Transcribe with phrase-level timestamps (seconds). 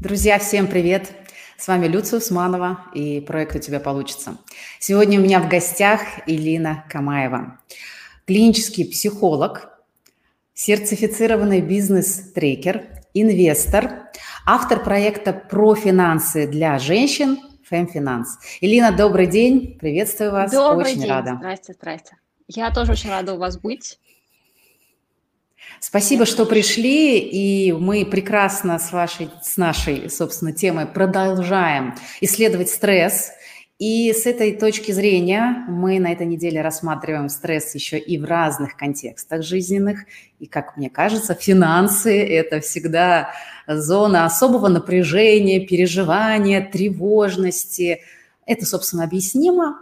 [0.00, 1.10] Друзья, всем привет!
[1.56, 4.38] С вами Люция Усманова и проект «У тебя получится».
[4.78, 7.58] Сегодня у меня в гостях Илина Камаева,
[8.24, 9.68] клинический психолог,
[10.54, 14.04] сертифицированный бизнес-трекер, инвестор,
[14.46, 17.36] автор проекта про финансы для женщин
[17.68, 18.38] «Фемфинанс».
[18.60, 21.10] Илина, добрый день, приветствую вас, добрый очень день.
[21.10, 21.34] рада.
[21.38, 22.16] Здрасте, здрасте.
[22.46, 23.98] Я тоже очень рада у вас быть.
[25.80, 33.30] Спасибо, что пришли, и мы прекрасно с вашей, с нашей, собственно, темой продолжаем исследовать стресс.
[33.78, 38.76] И с этой точки зрения мы на этой неделе рассматриваем стресс еще и в разных
[38.76, 40.00] контекстах жизненных.
[40.40, 43.30] И, как мне кажется, финансы– это всегда
[43.68, 48.00] зона особого напряжения, переживания, тревожности.
[48.46, 49.78] Это, собственно, объяснимо.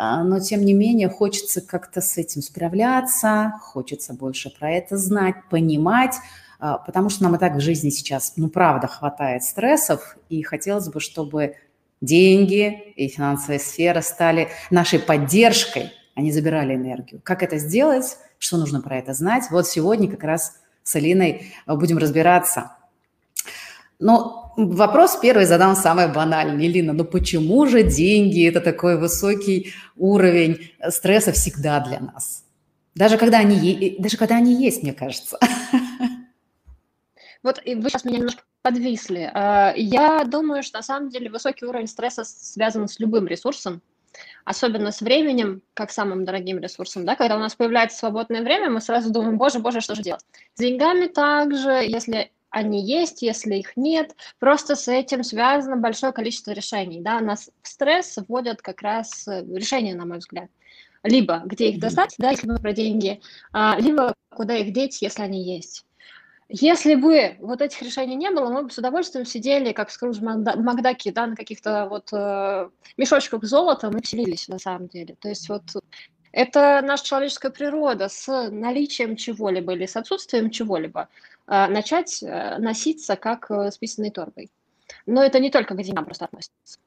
[0.00, 5.34] А, но тем не менее хочется как-то с этим справляться, хочется больше про это знать,
[5.50, 6.14] понимать,
[6.60, 10.88] а, потому что нам и так в жизни сейчас, ну, правда, хватает стрессов, и хотелось
[10.88, 11.56] бы, чтобы
[12.00, 17.20] деньги и финансовая сфера стали нашей поддержкой, а не забирали энергию.
[17.24, 19.50] Как это сделать, что нужно про это знать?
[19.50, 22.70] Вот сегодня как раз с Алиной будем разбираться.
[23.98, 26.66] Но Вопрос первый задам самый банальный.
[26.66, 32.44] Лина, ну почему же деньги– это такой высокий уровень стресса всегда для нас?
[32.96, 35.38] Даже когда они, даже когда они есть, мне кажется.
[37.44, 39.30] Вот вы сейчас меня немножко подвисли.
[39.32, 43.80] А, я думаю, что на самом деле высокий уровень стресса связан с любым ресурсом,
[44.44, 48.80] особенно с временем, как самым дорогим ресурсом, да, когда у нас появляется свободное время, мы
[48.80, 50.26] сразу думаем, боже, боже, что же делать?
[50.56, 54.14] С деньгами также, если они есть, если их нет.
[54.38, 57.00] Просто с этим связано большое количество решений.
[57.00, 57.20] Да?
[57.20, 60.50] Нас в стресс вводят как раз э, решения, на мой взгляд.
[61.02, 63.20] Либо где их достать, да, если мы про деньги,
[63.52, 65.84] а, либо куда их деть, если они есть.
[66.48, 71.10] Если бы вот этих решений не было, мы бы с удовольствием сидели, как Скрудж Макдаки,
[71.10, 75.14] да, на каких-то вот э, мешочках золота мы вселились на самом деле.
[75.20, 75.62] То есть вот
[76.32, 81.08] это наша человеческая природа с наличием чего-либо или с отсутствием чего-либо
[81.48, 84.50] начать э, носиться как э, с писаной торбой.
[85.06, 86.78] Но это не только к деньгам просто относится.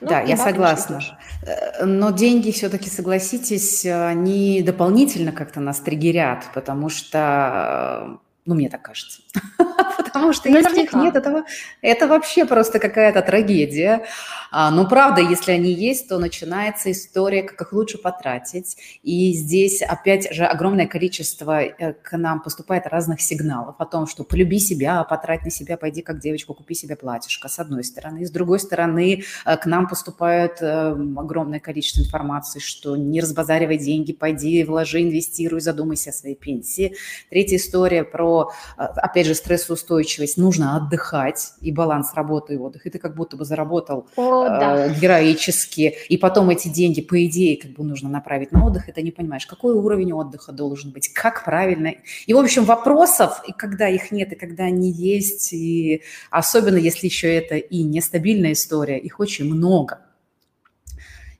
[0.00, 1.00] Ну, да, я согласна.
[1.42, 8.82] Э, но деньги все-таки, согласитесь, они дополнительно как-то нас триггерят, потому что, ну, мне так
[8.82, 9.22] кажется.
[9.98, 11.44] Потому что если их нет, это,
[11.82, 14.06] это вообще просто какая-то трагедия.
[14.52, 18.76] А, ну, правда, если они есть, то начинается история, как их лучше потратить.
[19.02, 24.22] И здесь, опять же, огромное количество э, к нам поступает разных сигналов о том, что
[24.22, 28.22] полюби себя, потрать на себя, пойди как девочка, купи себе платьишко, с одной стороны.
[28.22, 33.78] И с другой стороны, э, к нам поступает э, огромное количество информации, что не разбазаривай
[33.78, 36.94] деньги, пойди, вложи, инвестируй, задумайся о своей пенсии.
[37.30, 39.87] Третья история про, опять же, стрессоустойчивость.
[40.36, 42.88] Нужно отдыхать и баланс работы и отдыха.
[42.88, 44.86] И ты как будто бы заработал О, да.
[44.86, 48.92] Э, героически, и потом эти деньги, по идее, как бы нужно направить на отдых, и
[48.92, 51.94] ты не понимаешь, какой уровень отдыха должен быть, как правильно.
[52.26, 57.06] И, в общем, вопросов, и когда их нет, и когда они есть, и особенно если
[57.06, 60.00] еще это и нестабильная история, их очень много.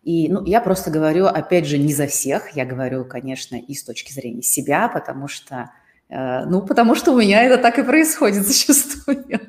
[0.09, 3.85] И ну, я просто говорю, опять же, не за всех, я говорю, конечно, и с
[3.85, 5.71] точки зрения себя, потому что,
[6.09, 9.41] ну, потому что у меня это так и происходит зачастую.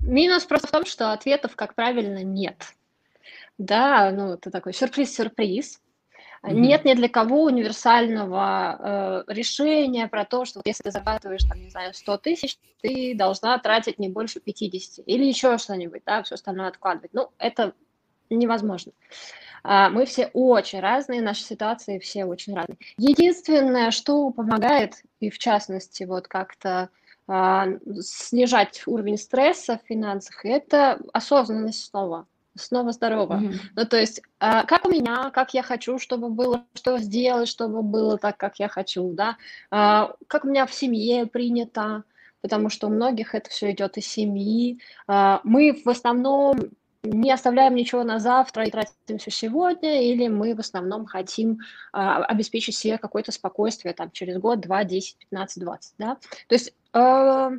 [0.00, 2.74] Минус просто в том, что ответов, как правильно, нет.
[3.58, 5.80] Да, ну это такой сюрприз-сюрприз.
[6.42, 6.54] Mm-hmm.
[6.54, 11.68] Нет ни для кого универсального э, решения про то, что если ты зарабатываешь, там, не
[11.68, 16.68] знаю, 100 тысяч, ты должна тратить не больше 50 или еще что-нибудь, да, все остальное
[16.68, 17.12] откладывать.
[17.12, 17.74] Ну, это
[18.30, 18.92] невозможно.
[19.00, 22.78] А, мы все очень разные, наши ситуации все очень разные.
[22.96, 26.90] Единственное, что помогает, и в частности, вот как-то
[27.32, 27.68] а,
[28.00, 32.26] снижать уровень стресса в финансах, это осознанность снова,
[32.56, 33.34] снова здорово.
[33.34, 33.54] Mm-hmm.
[33.76, 37.82] Ну, то есть, а, как у меня, как я хочу, чтобы было, что сделать, чтобы
[37.82, 39.36] было так, как я хочу, да,
[39.70, 42.02] а, как у меня в семье принято,
[42.40, 44.80] потому что у многих это все идет из семьи.
[45.06, 46.70] Мы в основном
[47.02, 51.60] не оставляем ничего на завтра и тратим все сегодня, или мы в основном хотим
[51.92, 56.16] а, обеспечить себе какое-то спокойствие там через год, два, десять, пятнадцать, двадцать, да.
[56.48, 57.50] То есть э,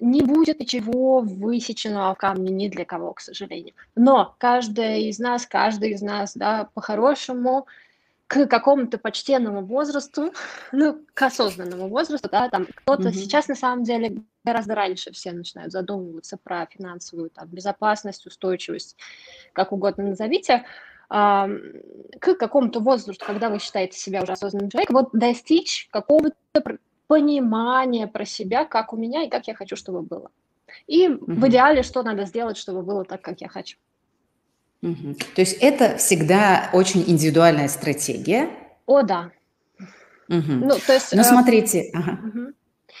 [0.00, 3.74] не будет ничего высеченного в камне ни для кого, к сожалению.
[3.94, 7.66] Но каждая из нас, каждый из нас, да, по-хорошему
[8.26, 10.32] к какому-то почтенному возрасту,
[10.72, 13.12] ну, к осознанному возрасту, да, там кто-то mm-hmm.
[13.12, 18.96] сейчас на самом деле гораздо раньше все начинают задумываться про финансовую там, безопасность, устойчивость,
[19.52, 20.64] как угодно назовите,
[21.08, 21.48] а,
[22.18, 28.24] к какому-то возрасту, когда вы считаете себя уже осознанным человеком, вот достичь какого-то понимания про
[28.24, 30.30] себя, как у меня и как я хочу, чтобы было.
[30.86, 31.24] И угу.
[31.26, 33.76] в идеале, что надо сделать, чтобы было так, как я хочу.
[34.84, 35.14] Угу.
[35.34, 38.50] То есть это всегда очень индивидуальная стратегия.
[38.86, 39.30] О, да.
[40.28, 40.52] Угу.
[40.52, 41.90] Ну, то есть, ну, э, смотрите.
[41.94, 42.20] Ага.
[42.22, 42.52] Угу.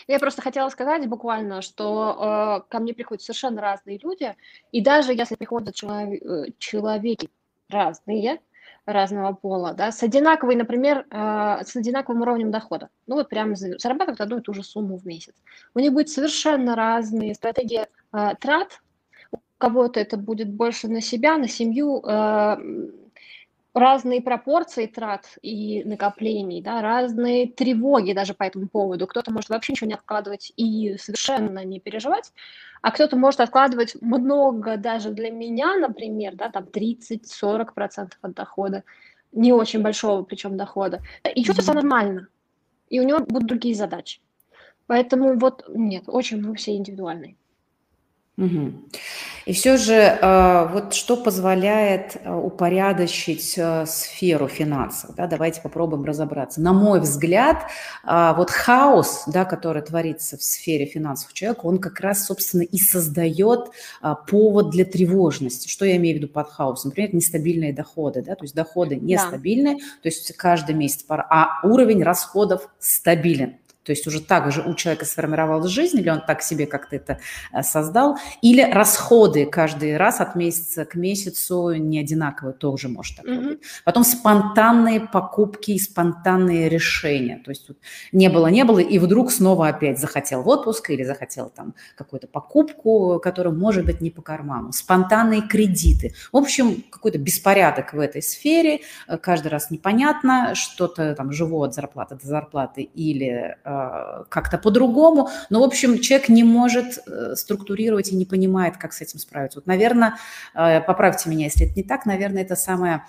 [0.08, 4.34] Я просто хотела сказать буквально, что э, ко мне приходят совершенно разные люди,
[4.72, 7.28] и даже если приходят человек, э, человеки
[7.68, 8.40] разные,
[8.86, 12.88] разного пола, да, с одинаковой, например, э, с одинаковым уровнем дохода.
[13.06, 15.34] Ну вот прямо зарабатывают одну и ту же сумму в месяц.
[15.74, 18.80] У них будет совершенно разные стратегии э, трат.
[19.64, 22.56] Кого-то это будет больше на себя, на семью, э,
[23.72, 29.06] разные пропорции трат и накоплений, да, разные тревоги даже по этому поводу.
[29.06, 32.34] Кто-то может вообще ничего не откладывать и совершенно не переживать,
[32.82, 38.84] а кто-то может откладывать много даже для меня, например, да, там 30-40% от дохода,
[39.32, 41.00] не очень большого причем дохода,
[41.34, 41.76] и чувствуется mm-hmm.
[41.76, 42.28] нормально,
[42.90, 44.20] и у него будут другие задачи.
[44.86, 47.38] Поэтому вот нет, очень мы все индивидуальные.
[48.36, 48.72] Угу.
[49.46, 55.14] И все же, э, вот что позволяет э, упорядочить э, сферу финансов?
[55.14, 56.60] Да, давайте попробуем разобраться.
[56.60, 57.64] На мой взгляд,
[58.04, 63.70] вот хаос, да, который творится в сфере финансов человека, он как раз, собственно, и создает
[64.28, 65.68] повод для тревожности.
[65.68, 66.90] Что я имею в виду под хаосом?
[66.90, 69.80] Например, нестабильные доходы, да, то есть доходы нестабильные, да.
[70.02, 73.56] то есть каждый месяц, а уровень расходов стабилен.
[73.84, 77.18] То есть уже так же у человека сформировалась жизнь, или он так себе как-то это
[77.52, 83.26] э, создал, или расходы каждый раз от месяца к месяцу не одинаковые, тоже может так
[83.26, 83.48] mm-hmm.
[83.48, 83.60] быть.
[83.84, 87.42] Потом спонтанные покупки и спонтанные решения.
[87.44, 87.68] То есть
[88.12, 92.26] не было, не было, и вдруг снова опять захотел в отпуск или захотел там какую-то
[92.26, 94.72] покупку, которая может быть не по карману.
[94.72, 96.14] Спонтанные кредиты.
[96.32, 98.80] В общем, какой-то беспорядок в этой сфере.
[99.08, 103.34] Э, каждый раз непонятно, что-то там живу от зарплаты до зарплаты или
[103.64, 103.73] Э,
[104.28, 105.28] как-то по-другому.
[105.50, 109.58] Но, в общем, человек не может э, структурировать и не понимает, как с этим справиться.
[109.58, 110.16] Вот, наверное,
[110.54, 113.06] э, поправьте меня, если это не так, наверное, это самая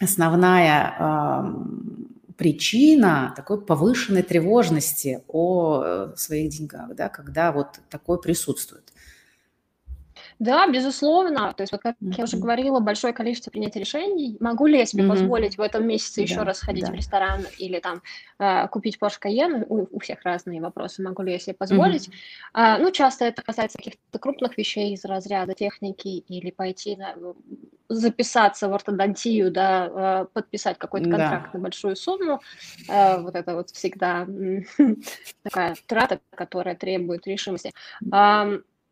[0.00, 8.91] основная эм, причина такой повышенной тревожности о своих деньгах, да, когда вот такое присутствует.
[10.38, 11.52] Да, безусловно.
[11.52, 12.14] То есть, вот как mm-hmm.
[12.18, 14.36] я уже говорила, большое количество принятия решений.
[14.40, 15.08] Могу ли я себе mm-hmm.
[15.08, 16.92] позволить в этом месяце еще да, раз ходить да.
[16.92, 18.02] в ресторан или там
[18.38, 19.64] э, купить Porsche Cayenne?
[19.68, 21.02] У, у всех разные вопросы.
[21.02, 22.08] Могу ли я себе позволить?
[22.08, 22.50] Mm-hmm.
[22.54, 27.14] А, ну, часто это касается каких-то крупных вещей из разряда техники или пойти на,
[27.88, 31.58] записаться в ортодонтию, да, э, подписать какой-то контракт да.
[31.58, 32.40] на большую сумму.
[32.88, 34.26] Э, вот это вот всегда
[35.42, 37.72] такая трата, которая требует решимости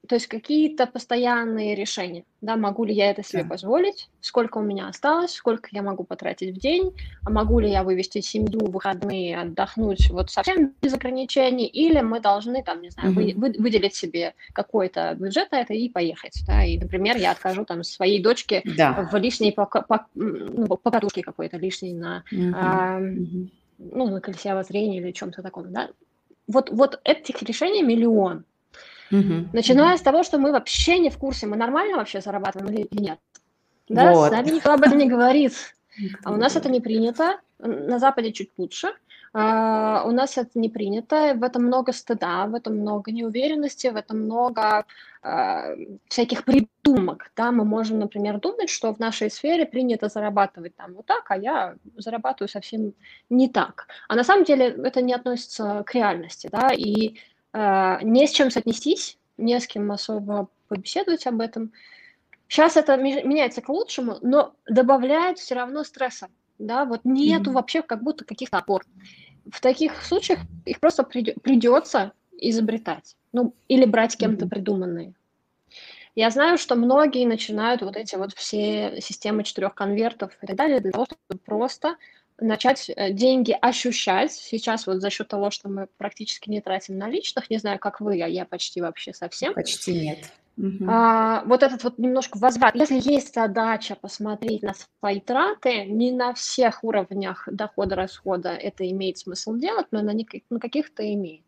[0.08, 3.50] то есть какие-то постоянные решения, да, могу ли я это себе да.
[3.50, 6.94] позволить, сколько у меня осталось, сколько я могу потратить в день,
[7.24, 12.20] а могу ли я вывести семью в выходные, отдохнуть вот совсем без ограничений, или мы
[12.20, 13.20] должны там, не знаю, угу.
[13.20, 17.64] вы, вы, выделить себе какой-то бюджет на это и поехать, да, и, например, я откажу
[17.66, 19.08] там своей дочке да.
[19.12, 22.52] в лишней по, по, ну, покатушке какой-то лишней на, угу.
[22.56, 23.48] а, угу.
[23.78, 25.90] ну, на колесе обозрения или чем-то таком, да.
[26.46, 28.44] Вот, вот этих решений миллион,
[29.10, 29.48] Угу.
[29.52, 33.18] Начиная с того, что мы вообще не в курсе, мы нормально вообще зарабатываем или нет.
[33.88, 34.28] Да, вот.
[34.28, 35.52] с нами никто об этом не говорит.
[36.24, 37.40] А у нас это не принято.
[37.58, 38.94] На Западе чуть лучше.
[39.32, 43.94] Uh, у нас это не принято, в этом много стыда, в этом много неуверенности, в
[43.94, 44.84] этом много
[45.22, 47.30] uh, всяких придумок.
[47.36, 47.52] Да?
[47.52, 51.76] Мы можем, например, думать, что в нашей сфере принято зарабатывать там вот так, а я
[51.96, 52.92] зарабатываю совсем
[53.28, 53.86] не так.
[54.08, 56.48] А на самом деле это не относится к реальности.
[56.50, 56.72] Да?
[56.72, 57.18] И а,
[57.52, 61.72] не с чем соотнестись, не с кем особо побеседовать об этом.
[62.48, 66.28] Сейчас это меняется к лучшему, но добавляет все равно стресса,
[66.58, 67.54] да, вот нету mm-hmm.
[67.54, 68.84] вообще как будто каких-то опор.
[69.50, 74.48] В таких случаях их просто придется изобретать, ну, или брать кем-то mm-hmm.
[74.48, 75.14] придуманные.
[76.16, 80.80] Я знаю, что многие начинают вот эти вот все системы четырех конвертов и так далее
[80.80, 81.96] для того, чтобы просто
[82.40, 84.32] начать э, деньги ощущать.
[84.32, 88.22] Сейчас вот за счет того, что мы практически не тратим наличных, не знаю, как вы,
[88.22, 89.54] а я почти вообще совсем.
[89.54, 90.32] Почти нет.
[90.86, 92.74] А, вот этот вот немножко возврат.
[92.74, 99.54] Если есть задача посмотреть на свои траты, не на всех уровнях дохода-расхода это имеет смысл
[99.54, 101.44] делать, но на, на каких-то имеет.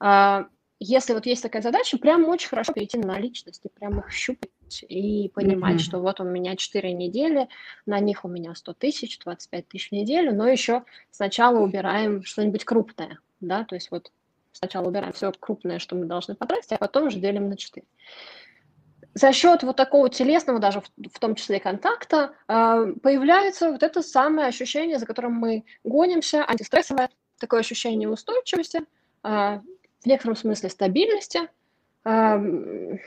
[0.00, 0.46] А,
[0.80, 4.50] если вот есть такая задача, прям очень хорошо перейти на наличности, прям их щупать
[4.82, 5.78] и понимать, mm-hmm.
[5.78, 7.48] что вот у меня 4 недели,
[7.86, 12.64] на них у меня 100 тысяч, 25 тысяч в неделю, но еще сначала убираем что-нибудь
[12.64, 14.10] крупное, да, то есть вот
[14.52, 17.86] сначала убираем все крупное, что мы должны потратить, а потом уже делим на 4.
[19.14, 24.02] За счет вот такого телесного, даже в, в том числе контакта, э, появляется вот это
[24.02, 28.82] самое ощущение, за которым мы гонимся, антистрессовое, такое ощущение устойчивости,
[29.24, 29.60] э,
[30.00, 31.48] в некотором смысле стабильности,
[32.04, 32.98] э,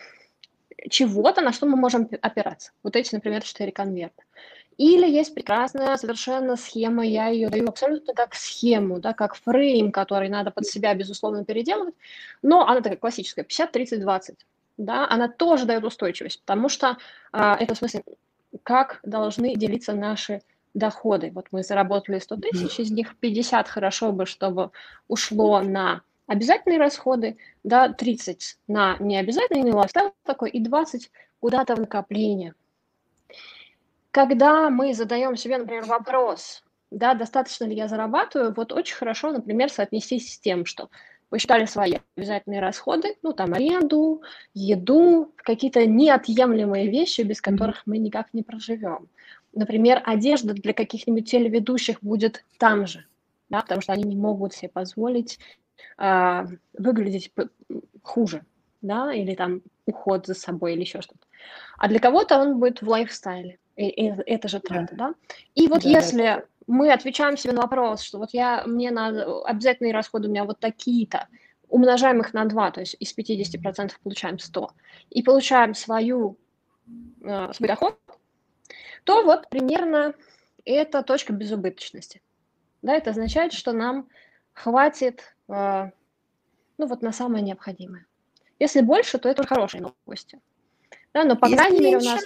[0.89, 2.71] чего-то, на что мы можем опираться.
[2.83, 4.23] Вот эти, например, четыре конверта.
[4.77, 10.29] Или есть прекрасная совершенно схема, я ее даю абсолютно как схему, да, как фрейм, который
[10.29, 11.93] надо под себя, безусловно, переделывать,
[12.41, 14.37] но она такая классическая, 50-30-20,
[14.77, 16.97] да, она тоже дает устойчивость, потому что
[17.31, 18.03] а, это в смысле,
[18.63, 20.41] как должны делиться наши
[20.73, 21.31] доходы.
[21.33, 24.71] Вот мы заработали 100 тысяч, из них 50 хорошо бы, чтобы
[25.07, 31.11] ушло на обязательные расходы, да, 30 на необязательные, лайфстайл такой, и 20
[31.41, 32.53] куда-то в накопление.
[34.11, 39.69] Когда мы задаем себе, например, вопрос, да, достаточно ли я зарабатываю, вот очень хорошо, например,
[39.69, 40.89] соотнестись с тем, что
[41.29, 44.21] посчитали свои обязательные расходы, ну, там, аренду,
[44.53, 49.09] еду, какие-то неотъемлемые вещи, без которых мы никак не проживем.
[49.51, 53.05] Например, одежда для каких-нибудь телеведущих будет там же,
[53.49, 55.39] да, потому что они не могут себе позволить
[55.97, 56.45] э,
[56.77, 57.33] выглядеть
[58.03, 58.43] хуже,
[58.81, 61.25] да, или там уход за собой или еще что-то.
[61.77, 63.57] А для кого-то он будет в лайфстайле.
[63.75, 65.13] И, и это же трата, да?
[65.55, 66.43] И вот да, если да.
[66.67, 70.59] мы отвечаем себе на вопрос, что вот я, мне надо, обязательные расходы у меня вот
[70.59, 71.27] такие-то,
[71.69, 74.71] умножаем их на 2, то есть из 50% получаем 100,
[75.09, 76.37] и получаем свою,
[77.23, 77.97] э, свой доход,
[79.03, 80.13] то вот примерно
[80.65, 82.21] это точка безубыточности.
[82.81, 84.09] Да, это означает, что нам
[84.53, 88.05] хватит, ну вот на самое необходимое.
[88.59, 90.39] Если больше, то это хорошие новости.
[91.13, 92.21] Да, но по Если крайней мере у нас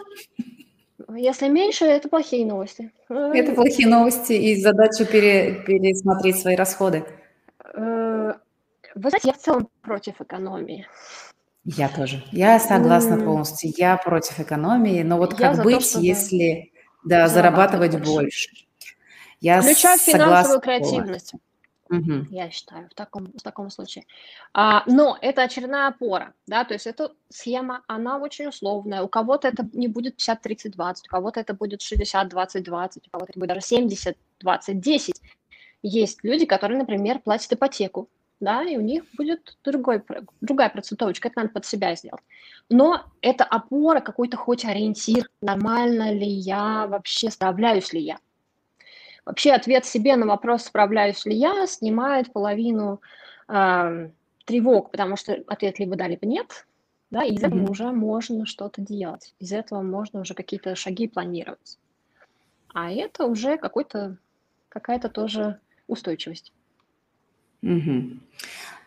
[1.13, 2.91] если меньше, это плохие новости.
[3.09, 7.05] Это плохие новости и задача пере, пересмотреть свои расходы.
[7.73, 8.33] Э,
[8.95, 10.87] вы знаете, я в целом против экономии.
[11.63, 12.23] Я тоже.
[12.31, 13.71] Я согласна полностью.
[13.75, 16.71] Я против экономии, но вот я как быть, то, если
[17.03, 18.11] да, зарабатывать больше?
[18.11, 18.49] больше?
[19.41, 21.33] Я Включая финансовую креативность.
[21.89, 22.27] Угу.
[22.31, 24.05] Я считаю, в таком, в таком случае.
[24.53, 29.03] А, но это очередная опора, да, то есть эта схема, она очень условная.
[29.03, 33.49] У кого-то это не будет 50-30-20, у кого-то это будет 60-20-20, у кого-то это будет
[33.49, 35.13] даже 70-20-10.
[35.83, 40.03] Есть люди, которые, например, платят ипотеку, да, и у них будет другой,
[40.41, 42.23] другая процентовочка, это надо под себя сделать.
[42.69, 48.17] Но это опора, какой-то хоть ориентир, нормально ли я вообще, справляюсь ли я.
[49.25, 53.01] Вообще ответ себе на вопрос, справляюсь ли я, снимает половину
[53.47, 54.09] э,
[54.45, 56.67] тревог, потому что ответ либо да, либо нет,
[57.09, 57.47] да, и из mm-hmm.
[57.47, 61.79] этого уже можно что-то делать, из этого можно уже какие-то шаги планировать.
[62.73, 64.17] А это уже какой-то,
[64.69, 66.51] какая-то тоже устойчивость.
[67.63, 68.19] Угу.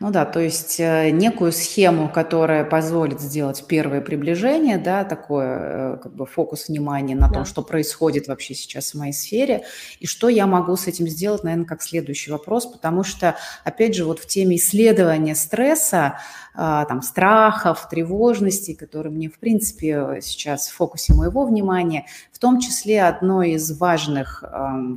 [0.00, 5.96] Ну да, то есть э, некую схему, которая позволит сделать первое приближение, да, такое э,
[6.00, 7.34] как бы фокус внимания на да.
[7.34, 9.64] том, что происходит вообще сейчас в моей сфере,
[9.98, 14.04] и что я могу с этим сделать, наверное, как следующий вопрос, потому что, опять же,
[14.04, 16.18] вот в теме исследования стресса,
[16.54, 22.60] а, там, страхов, тревожностей, которые мне, в принципе, сейчас в фокусе моего внимания, в том
[22.60, 24.44] числе одно из важных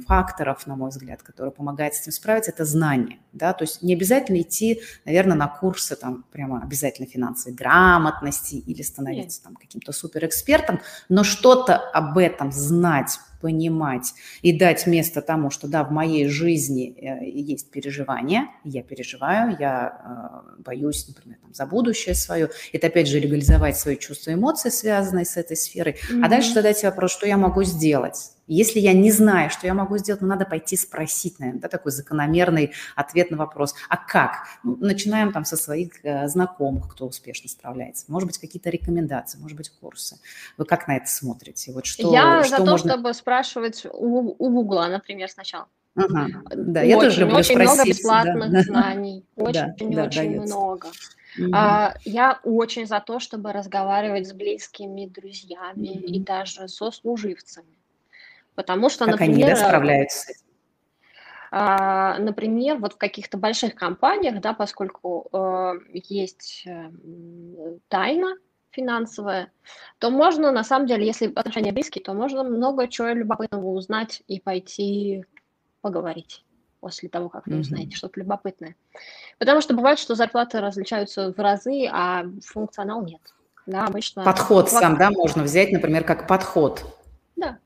[0.08, 3.94] факторов, на мой взгляд, который помогает с этим справиться, это знание, да, то есть не
[3.94, 10.82] обязательно идти наверное, на курсы там прямо обязательно финансовой грамотности или становиться там каким-то суперэкспертом,
[11.10, 16.96] но что-то об этом знать, понимать и дать место тому, что да, в моей жизни
[16.96, 22.50] э, есть переживания, я переживаю, я э, боюсь, например, там, за будущее свое.
[22.72, 25.94] Это опять же легализовать свои чувства и эмоции, связанные с этой сферой.
[25.94, 26.24] Mm-hmm.
[26.24, 29.74] А дальше задать себе вопрос, что я могу сделать если я не знаю, что я
[29.74, 33.76] могу сделать, ну, надо пойти спросить, наверное, да, такой закономерный ответ на вопрос.
[33.90, 34.48] А как?
[34.64, 38.06] Ну, начинаем там со своих э, знакомых, кто успешно справляется.
[38.10, 40.20] Может быть, какие-то рекомендации, может быть, курсы.
[40.58, 41.72] Вы как на это смотрите?
[41.72, 42.92] Вот что, я что за то, можно...
[42.92, 45.68] чтобы спрашивать у, у Гугла, например, сначала.
[45.96, 47.74] Ага, да, очень, я тоже люблю очень спросить.
[47.74, 48.62] много бесплатных да.
[48.62, 50.88] знаний, очень-очень да, очень да, много.
[51.38, 51.52] Mm-hmm.
[51.54, 56.06] А, я очень за то, чтобы разговаривать с близкими друзьями mm-hmm.
[56.06, 57.81] и даже со служивцами.
[58.56, 60.34] Потому что, как например, они да, справляются
[61.54, 66.90] а, например, вот в каких-то больших компаниях, да, поскольку э, есть э,
[67.90, 68.38] тайна
[68.70, 69.52] финансовая,
[70.00, 74.40] то можно, на самом деле, если отношения близкие, то можно много чего любопытного узнать и
[74.40, 75.26] пойти
[75.82, 76.46] поговорить
[76.80, 77.60] после того, как вы mm-hmm.
[77.60, 78.78] узнаете что-то любопытное.
[79.38, 83.22] Потому что бывает, что зарплаты различаются в разы, а функционал нет.
[83.66, 84.24] Да, обычно...
[84.24, 86.84] Подход сам, да, можно взять, например, как подход.
[87.36, 87.60] Да,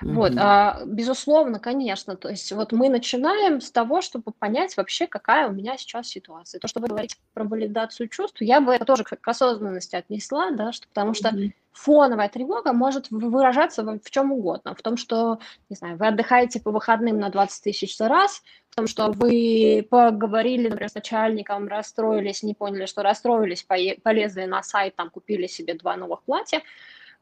[0.00, 2.16] вот, а, безусловно, конечно.
[2.16, 6.58] То есть вот мы начинаем с того, чтобы понять вообще, какая у меня сейчас ситуация.
[6.58, 10.72] То, что вы говорите про валидацию чувств, я бы это тоже к осознанности отнесла, да,
[10.72, 11.32] что, потому что
[11.72, 14.74] фоновая тревога может выражаться в, в чем угодно.
[14.74, 18.86] В том, что, не знаю, вы отдыхаете по выходным на 20 тысяч раз, в том,
[18.86, 25.10] что вы поговорили, например, с начальником, расстроились, не поняли, что расстроились, полезли на сайт, там,
[25.10, 26.62] купили себе два новых платья.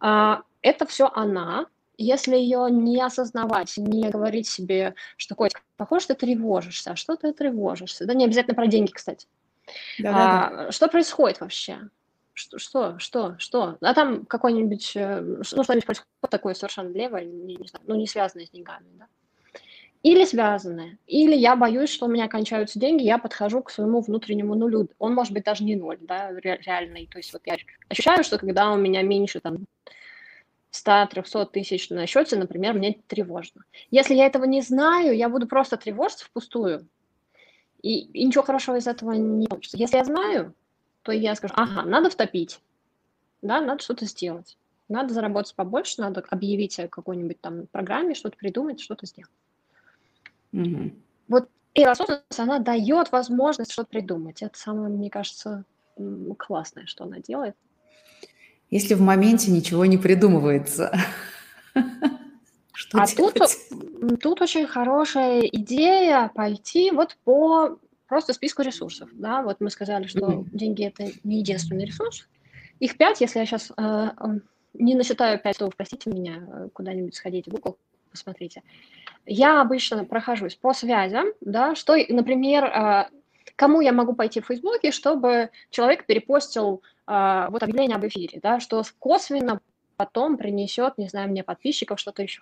[0.01, 1.67] А, это все она,
[2.01, 7.33] если ее не осознавать, не говорить себе, что, Котик, похоже, ты тревожишься, а что ты
[7.33, 8.07] тревожишься?
[8.07, 9.29] Да не обязательно про деньги, кстати.
[9.99, 10.73] Да, а, да, да.
[10.73, 11.91] Что происходит вообще?
[12.33, 13.77] Что, что, что, что?
[13.83, 18.07] А там какой-нибудь, э, ну, что-нибудь происходит такое совершенно левое, не, не знаю, ну, не
[18.07, 19.07] связанное с деньгами, да?
[20.03, 20.97] Или связанное.
[21.07, 24.89] Или я боюсь, что у меня кончаются деньги, я подхожу к своему внутреннему нулю.
[24.99, 27.07] Он может быть даже не ноль, да, реальный.
[27.07, 27.59] То есть вот я
[27.91, 29.67] ощущаю, что когда у меня меньше там
[30.73, 33.65] 100-300 тысяч на счете, например, мне тревожно.
[33.91, 36.87] Если я этого не знаю, я буду просто тревожиться впустую,
[37.83, 39.77] и, и ничего хорошего из этого не получится.
[39.77, 40.55] Если я знаю,
[41.03, 42.61] то я скажу, ага, надо втопить,
[43.43, 44.57] да, надо что-то сделать.
[44.89, 49.31] Надо заработать побольше, надо объявить о какой-нибудь там программе, что-то придумать, что-то сделать.
[50.53, 51.01] Mm-hmm.
[51.29, 54.43] Вот и осознанность, она дает возможность что-то придумать.
[54.43, 55.65] Это самое, мне кажется,
[56.39, 57.57] классное, что она делает
[58.71, 60.93] если в моменте ничего не придумывается?
[62.73, 63.37] Что а тут,
[64.21, 69.11] тут очень хорошая идея пойти вот по просто списку ресурсов.
[69.13, 69.43] Да?
[69.43, 70.49] Вот мы сказали, что mm-hmm.
[70.53, 72.27] деньги это не единственный ресурс.
[72.81, 74.09] Их пять, если я сейчас э,
[74.75, 77.77] не насчитаю пять, то простите меня, куда-нибудь сходите в Google,
[78.11, 78.63] посмотрите.
[79.27, 83.09] Я обычно прохожусь по связям, да, что, например, э,
[83.61, 88.59] кому я могу пойти в Фейсбуке, чтобы человек перепостил а, вот объявление об эфире, да,
[88.59, 89.61] что косвенно
[89.99, 92.41] потом принесет, не знаю, мне подписчиков, что-то еще.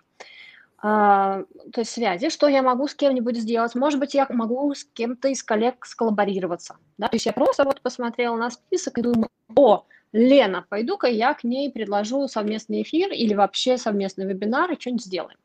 [0.80, 3.75] А, то есть связи, что я могу с кем-нибудь сделать.
[3.75, 6.76] Может быть, я могу с кем-то из коллег сколлаборироваться.
[6.98, 7.08] Да?
[7.08, 11.42] То есть я просто вот посмотрела на список и думаю, о, Лена, пойду-ка я к
[11.42, 15.38] ней предложу совместный эфир или вообще совместный вебинар и что-нибудь сделаем.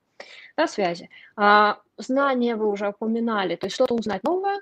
[0.56, 1.10] Да, связи.
[1.36, 4.62] А, знания вы уже упоминали, то есть что-то узнать новое,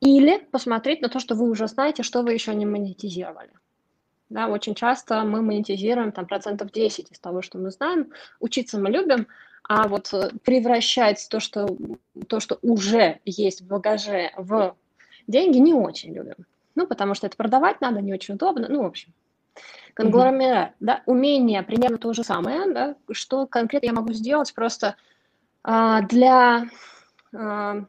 [0.00, 3.50] или посмотреть на то, что вы уже знаете, что вы еще не монетизировали.
[4.30, 8.12] Да, очень часто мы монетизируем там процентов 10 из того, что мы знаем.
[8.40, 9.26] Учиться мы любим,
[9.62, 11.66] а вот э, превращать то, что,
[12.28, 14.76] то, что уже есть в багаже, в
[15.26, 16.46] деньги не очень любим.
[16.74, 18.66] Ну, потому что это продавать надо, не очень удобно.
[18.68, 19.12] Ну, в общем,
[19.94, 20.76] конгломерат, mm-hmm.
[20.80, 24.94] да, умение примерно то же самое, да, что конкретно я могу сделать просто
[25.64, 26.66] а, для
[27.34, 27.84] а,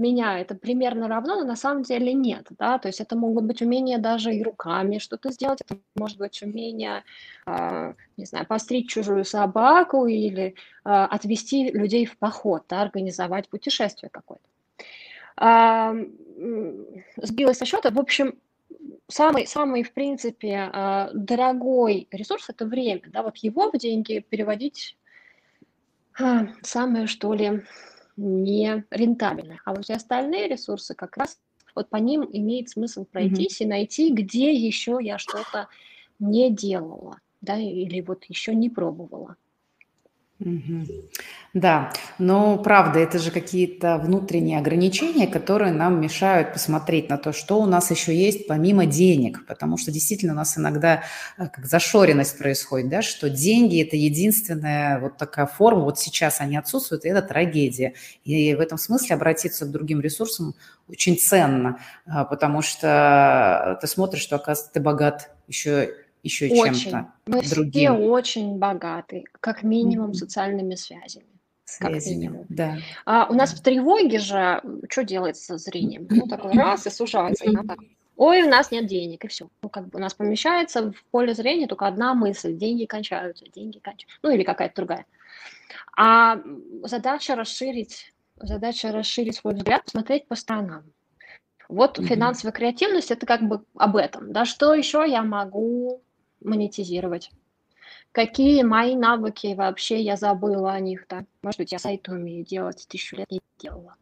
[0.00, 3.62] меня это примерно равно, но на самом деле нет, да, то есть это могут быть
[3.62, 7.04] умения даже и руками что-то сделать, это может быть умение,
[7.46, 10.52] э, не знаю, постричь чужую собаку или э,
[10.84, 14.48] отвести людей в поход, да, организовать путешествие какое-то.
[15.36, 15.94] Э,
[17.16, 18.38] сбилась со счета, в общем,
[19.08, 20.70] самый, самый, в принципе,
[21.12, 24.96] дорогой ресурс– это время, да, вот его в деньги переводить
[26.62, 27.62] самое, что ли,
[28.16, 29.58] не рентабельны.
[29.64, 31.38] А вот все остальные ресурсы как раз
[31.74, 33.64] вот по ним имеет смысл пройтись mm-hmm.
[33.64, 35.68] и найти, где еще я что-то
[36.18, 39.36] не делала, да, или вот еще не пробовала.
[41.52, 47.60] Да, но правда, это же какие-то внутренние ограничения, которые нам мешают посмотреть на то, что
[47.60, 51.02] у нас еще есть помимо денег, потому что действительно у нас иногда
[51.36, 56.56] э, как зашоренность происходит, да, что деньги– это единственная вот такая форма, вот сейчас они
[56.56, 57.94] отсутствуют, и это трагедия.
[58.24, 60.54] И в этом смысле обратиться к другим ресурсам
[60.88, 67.42] очень ценно, а, потому что ты смотришь, что, оказывается, ты богат еще еще чем-то Мы
[67.42, 67.72] другим.
[67.72, 71.26] все очень богаты, как минимум социальными связями.
[71.64, 72.78] Связями, да.
[73.06, 76.06] А у нас в тревоге же что делается со зрением?
[76.10, 77.44] Ну, такой раз и сужается.
[77.44, 77.78] И так,
[78.20, 79.48] Ой, у нас нет денег, и все.
[79.62, 82.54] Ну, как бы у нас помещается в поле зрения только одна мысль.
[82.54, 84.18] Деньги кончаются, деньги кончаются.
[84.22, 85.06] Ну, или какая-то другая.
[85.96, 86.38] А
[86.82, 90.84] задача расширить, задача расширить свой взгляд, смотреть по сторонам.
[91.70, 92.06] Вот mm-hmm.
[92.08, 94.32] финансовая креативность это как бы об этом.
[94.32, 96.02] Да, что еще я могу
[96.40, 97.30] монетизировать.
[98.12, 101.24] Какие мои навыки вообще я забыла о них, да?
[101.42, 103.94] Может быть, я сайты умею делать, тысячу лет не делала.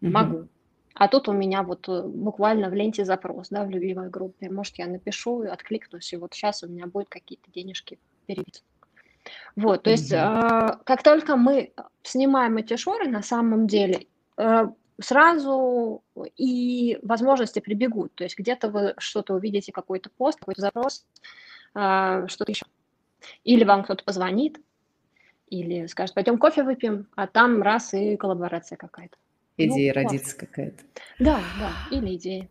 [0.00, 0.10] Mm-hmm.
[0.10, 0.48] Могу.
[0.94, 4.50] А тут у меня вот э, буквально в ленте запрос, да, в любимой группе.
[4.50, 8.62] Может, я напишу и откликнусь, и вот сейчас у меня будет какие-то денежки перевести.
[9.56, 9.92] Вот, то mm-hmm.
[9.92, 14.06] есть, э, как только мы снимаем эти шоры, на самом деле,
[14.38, 14.68] э,
[15.00, 16.02] сразу
[16.36, 18.14] и возможности прибегут.
[18.14, 21.06] То есть где-то вы что-то увидите, какой-то пост, какой-то запрос,
[21.72, 22.66] что-то еще.
[23.44, 24.60] Или вам кто-то позвонит,
[25.48, 29.16] или скажет, пойдем кофе выпьем, а там раз и коллаборация какая-то.
[29.56, 30.84] Идея ну, родится какая-то.
[31.18, 32.48] Да, да, или идея.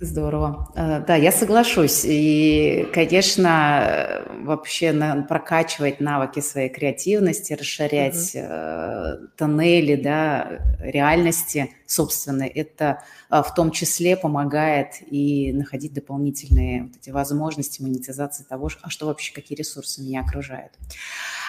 [0.00, 0.70] Здорово.
[0.74, 2.02] Э, да, я соглашусь.
[2.04, 4.92] И, конечно, вообще
[5.28, 9.28] прокачивать навыки своей креативности, расширять угу.
[9.36, 17.82] тоннели да, реальности собственной, это в том числе помогает и находить дополнительные вот эти возможности
[17.82, 20.72] монетизации того, а что вообще, какие ресурсы меня окружают.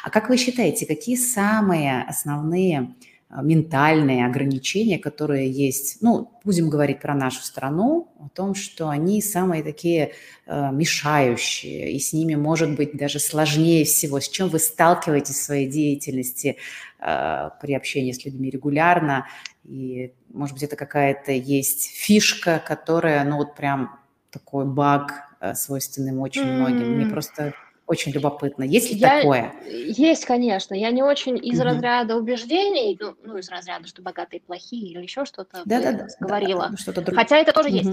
[0.04, 2.96] А как вы считаете, какие самые основные
[3.30, 9.62] ментальные ограничения, которые есть, ну, будем говорить про нашу страну, о том, что они самые
[9.62, 10.14] такие
[10.48, 14.20] э, мешающие, и с ними может быть даже сложнее всего.
[14.20, 16.58] С чем вы сталкиваетесь в своей деятельности
[17.00, 19.28] э, при общении с людьми регулярно,
[19.64, 24.00] и, может быть, это какая-то есть фишка, которая, ну, вот прям
[24.32, 26.96] такой баг, э, свойственный очень многим.
[26.96, 27.54] Мне просто
[27.90, 28.64] очень любопытно.
[28.64, 29.52] Есть ли я, такое?
[29.66, 30.76] Есть, конечно.
[30.76, 31.70] Я не очень из угу.
[31.70, 36.08] разряда убеждений, ну, ну, из разряда, что богатые плохие или еще что-то да, да, да,
[36.20, 36.68] говорила.
[36.70, 37.18] Да, что-то друг...
[37.18, 37.78] Хотя это тоже угу.
[37.78, 37.90] есть.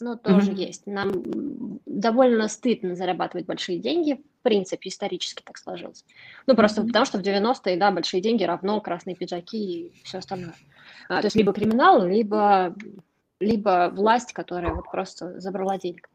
[0.00, 0.60] Ну, тоже угу.
[0.60, 0.86] есть.
[0.86, 1.24] Нам
[1.86, 4.14] довольно стыдно зарабатывать большие деньги.
[4.14, 6.04] В принципе, исторически так сложилось.
[6.46, 6.88] Ну, просто угу.
[6.88, 10.54] потому что в 90-е, да, большие деньги равно красные пиджаки и все остальное.
[11.08, 12.76] А, то есть либо криминал, либо,
[13.40, 16.08] либо власть, которая вот просто забрала денег.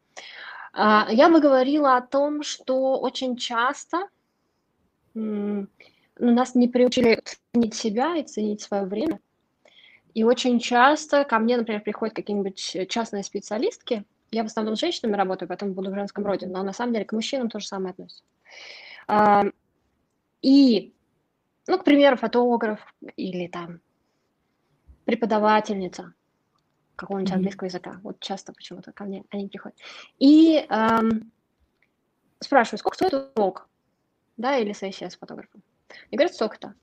[0.79, 4.07] А, я бы говорила о том, что очень часто
[5.15, 9.19] нас не приучили ценить себя и ценить свое время.
[10.13, 15.15] И очень часто ко мне, например, приходят какие-нибудь частные специалистки, я в основном с женщинами
[15.15, 18.23] работаю, поэтому буду в женском роде, но на самом деле к мужчинам тоже самое относится.
[19.07, 19.45] А,
[20.43, 20.93] и,
[21.65, 23.79] ну, к примеру, фотограф или там
[25.05, 26.13] преподавательница,
[26.97, 27.35] какого-нибудь mm-hmm.
[27.35, 27.99] английского языка.
[28.03, 29.77] Вот часто почему-то ко мне они приходят.
[30.19, 31.31] И эм,
[32.39, 33.69] спрашиваю, сколько стоит урок,
[34.35, 35.63] да, или сессия с фотографом.
[36.11, 36.73] И говорят, столько-то.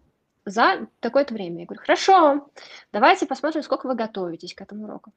[0.47, 1.61] За такое-то время.
[1.61, 2.51] Я говорю, хорошо,
[2.93, 5.13] давайте посмотрим, сколько вы готовитесь к этому уроку.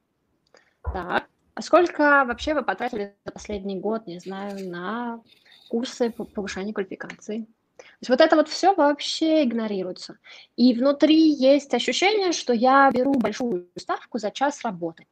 [0.82, 5.20] Так, а сколько вообще вы потратили за последний год, не знаю, на
[5.68, 7.46] курсы по повышению квалификации?
[7.78, 10.18] То есть вот это вот все вообще игнорируется.
[10.56, 15.06] И внутри есть ощущение, что я беру большую ставку за час работы.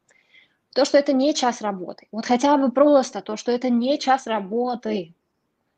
[0.74, 2.07] То, что это не час работы.
[2.12, 5.14] Вот хотя бы просто то, что это не час работы.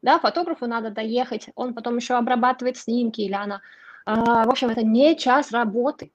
[0.02, 3.60] Да, фотографу надо доехать, он потом еще обрабатывает снимки, или она...
[4.06, 6.10] А, в общем, это не час работы.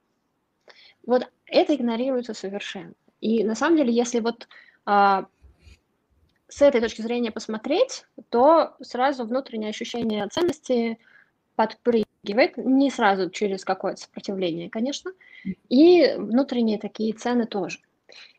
[1.06, 2.94] Вот это игнорируется совершенно.
[3.22, 4.48] И на самом деле, если вот
[4.86, 5.28] а,
[6.54, 11.00] с этой точки зрения посмотреть, то сразу внутреннее ощущение ценности
[11.56, 15.12] подпрыгивает, не сразу через какое-то сопротивление, конечно,
[15.70, 17.80] и внутренние такие цены тоже.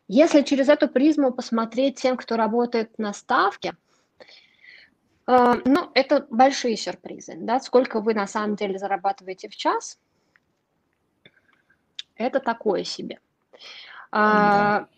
[0.06, 3.74] Если через эту призму посмотреть тем, кто работает на ставке,
[5.26, 9.98] э, ну, это большие сюрпризы, да, сколько вы на самом деле зарабатываете в час,
[12.14, 13.18] это такое себе.
[14.12, 14.88] Да.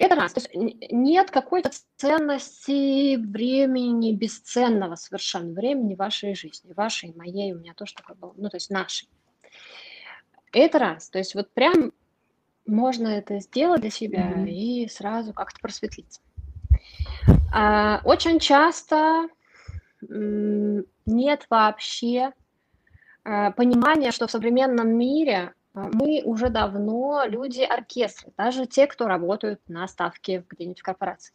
[0.00, 0.32] Это раз.
[0.32, 0.50] То есть
[0.90, 8.16] нет какой-то ценности времени, бесценного совершенно времени вашей жизни, вашей, моей, у меня тоже такое
[8.16, 9.10] было, ну, то есть нашей.
[10.52, 11.10] Это раз.
[11.10, 11.92] То есть вот прям
[12.64, 14.48] можно это сделать для себя mm-hmm.
[14.48, 16.22] и сразу как-то просветлиться.
[17.52, 19.28] А, очень часто
[20.00, 22.32] нет вообще
[23.22, 29.60] а, понимания, что в современном мире мы уже давно люди оркестры, даже те, кто работают
[29.68, 31.32] на ставке где-нибудь в корпорации.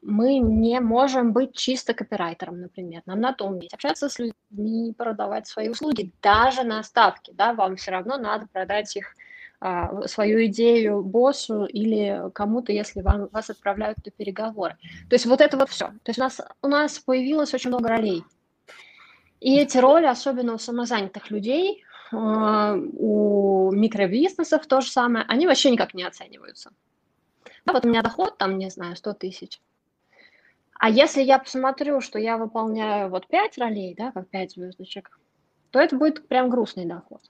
[0.00, 3.02] Мы не можем быть чисто копирайтером, например.
[3.06, 7.32] Нам надо уметь общаться с людьми, продавать свои услуги, даже на ставке.
[7.34, 9.14] Да, вам все равно надо продать их
[9.60, 14.76] а, свою идею боссу или кому-то, если вам, вас отправляют на переговоры.
[15.08, 15.88] То есть вот это вот все.
[16.04, 18.22] То есть у нас, у нас появилось очень много ролей.
[19.40, 25.70] И эти роли, особенно у самозанятых людей, а, у микробизнесов то же самое, они вообще
[25.70, 26.70] никак не оцениваются.
[27.64, 29.60] Да, вот у меня доход там, не знаю, 100 тысяч.
[30.80, 35.18] А если я посмотрю, что я выполняю вот 5 ролей, да, как 5 звездочек,
[35.70, 37.20] то это будет прям грустный доход.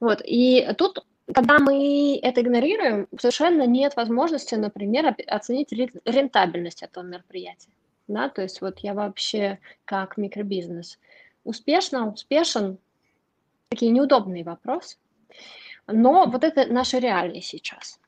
[0.00, 1.04] Вот, и тут,
[1.34, 7.70] когда мы это игнорируем, совершенно нет возможности, например, оценить рентабельность этого мероприятия.
[8.06, 10.98] Да, то есть вот я вообще как микробизнес
[11.42, 12.78] успешно, успешен,
[13.74, 14.96] такие неудобные вопросы.
[15.86, 17.98] Но вот это наши реалии сейчас.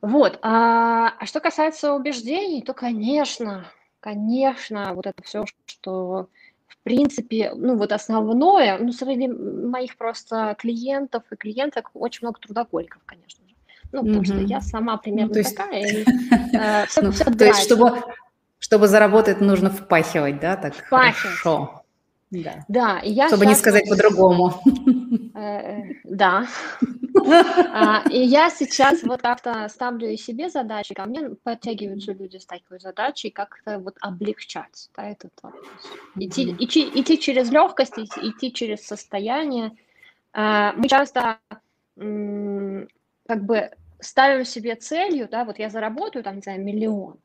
[0.00, 0.38] Вот.
[0.42, 3.66] А, а что касается убеждений, то, конечно,
[4.00, 6.28] конечно, вот это все, что
[6.66, 13.02] в принципе, ну вот основное, ну среди моих просто клиентов и клиенток очень много трудоголиков,
[13.04, 13.54] конечно же.
[13.92, 14.24] Ну, потому mm-hmm.
[14.24, 15.56] что я сама примерно ну, то есть...
[15.56, 15.84] такая.
[15.84, 16.04] И,
[16.56, 18.00] э, все, ну, все то есть, чтобы,
[18.58, 21.16] чтобы заработать, нужно впахивать, да, так впахивать.
[21.16, 21.79] хорошо.
[22.30, 22.64] Да.
[22.68, 24.60] Да, и я Чтобы не сказать по-другому.
[25.34, 26.46] Э, да.
[27.72, 32.80] А, и я сейчас вот как-то ставлю себе задачи, ко мне подтягиваются люди с такой
[32.80, 35.64] задачей, как-то вот облегчать да, этот вопрос.
[36.16, 39.72] Идти, идти, идти через легкость, идти через состояние.
[40.32, 41.38] А, мы часто
[41.96, 47.16] как бы ставим себе целью, да, вот я заработаю там, не знаю, миллион,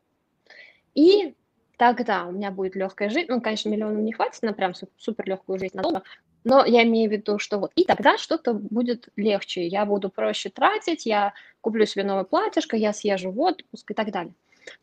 [0.93, 1.35] и
[1.77, 3.27] тогда у меня будет легкая жизнь.
[3.29, 6.03] Ну, конечно, миллиона не хватит на прям супер легкую жизнь надолго,
[6.43, 9.67] но я имею в виду, что вот и тогда что-то будет легче.
[9.67, 14.11] Я буду проще тратить, я куплю себе новое платьишко, я съезжу в отпуск и так
[14.11, 14.33] далее.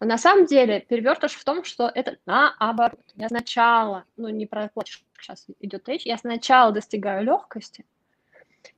[0.01, 3.01] Но на самом деле перевертыш в том, что это наоборот.
[3.15, 7.85] Я сначала, ну не про платьишко сейчас идет речь, я сначала достигаю легкости,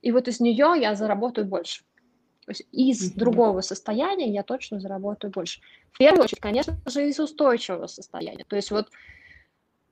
[0.01, 1.83] и вот из нее я заработаю больше.
[2.45, 5.61] То есть из другого состояния я точно заработаю больше.
[5.91, 8.45] В первую очередь, конечно же, из устойчивого состояния.
[8.47, 8.89] То есть вот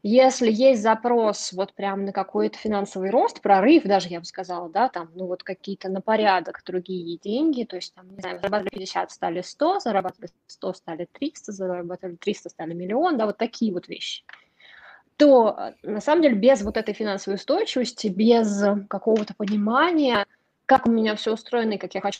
[0.05, 4.89] если есть запрос вот прям на какой-то финансовый рост, прорыв даже, я бы сказала, да,
[4.89, 9.11] там, ну вот какие-то на порядок другие деньги, то есть там, не знаю, зарабатывали 50,
[9.11, 14.23] стали 100, зарабатывали 100, стали 300, зарабатывали 300, стали миллион, да, вот такие вот вещи
[15.15, 20.25] то на самом деле без вот этой финансовой устойчивости, без какого-то понимания,
[20.65, 22.19] как у меня все устроено и как я хочу,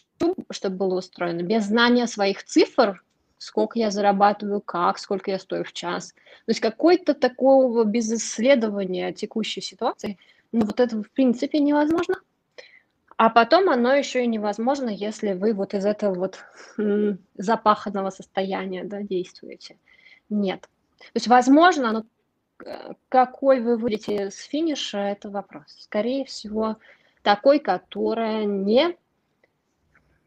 [0.52, 3.04] чтобы было устроено, без знания своих цифр,
[3.38, 6.14] сколько я зарабатываю, как, сколько я стою в час.
[6.14, 10.18] То есть какой-то такого без исследования текущей ситуации,
[10.52, 12.16] ну вот это в принципе невозможно.
[13.16, 16.40] А потом оно еще и невозможно, если вы вот из этого вот
[17.38, 19.78] запаханного состояния да, действуете.
[20.30, 20.62] Нет.
[20.98, 22.06] То есть возможно, но
[23.10, 25.66] какой вы будете с финиша, это вопрос.
[25.80, 26.78] Скорее всего,
[27.24, 28.96] такой, которая не,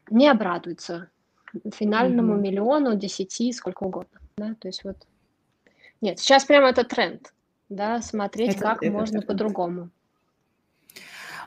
[0.09, 1.09] не обрадуется
[1.73, 2.41] финальному mm-hmm.
[2.41, 4.19] миллиону, десяти, сколько угодно.
[4.37, 4.55] Да?
[4.59, 4.97] То есть вот
[6.01, 7.33] нет, сейчас прямо это тренд,
[7.69, 9.89] да, смотреть, это, как это можно по-другому.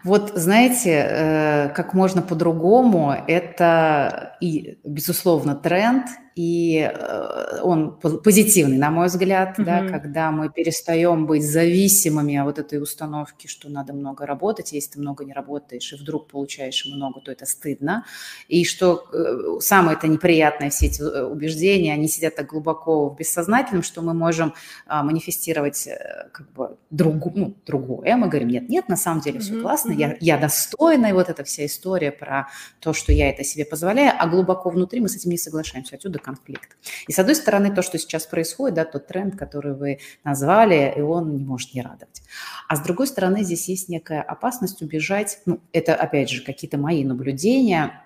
[0.02, 8.90] Вот знаете, э, как можно по-другому, это и, безусловно, тренд, и э, он позитивный, на
[8.90, 9.64] мой взгляд, mm-hmm.
[9.64, 15.00] да, когда мы перестаем быть зависимыми от этой установки, что надо много работать, если ты
[15.00, 18.04] много не работаешь и вдруг получаешь много, то это стыдно,
[18.48, 23.16] и что э, самое это неприятное, все эти э, убеждения, они сидят так глубоко в
[23.16, 24.54] бессознательном, что мы можем
[24.86, 25.88] а, манифестировать
[26.32, 29.62] как бы другу, ну, другое, мы говорим, нет, нет, на самом деле все mm-hmm.
[29.62, 30.16] классно, mm-hmm.
[30.20, 34.12] я, я достойна, и вот эта вся история про то, что я это себе позволяю,
[34.16, 36.76] а глубоко внутри мы с этим не соглашаемся, отсюда конфликт.
[37.08, 41.00] И с одной стороны, то, что сейчас происходит, да, тот тренд, который вы назвали, и
[41.00, 42.22] он не может не радовать.
[42.68, 47.04] А с другой стороны, здесь есть некая опасность убежать, ну, это, опять же, какие-то мои
[47.04, 48.04] наблюдения,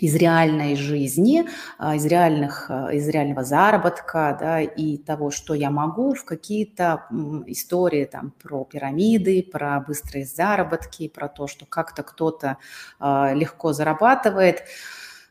[0.00, 1.46] из реальной жизни,
[1.78, 7.04] а, из, реальных, а, из реального заработка да, и того, что я могу, в какие-то
[7.46, 12.56] истории там, про пирамиды, про быстрые заработки, про то, что как-то кто-то
[12.98, 14.64] э, легко зарабатывает.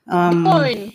[0.06, 0.94] Биткоин.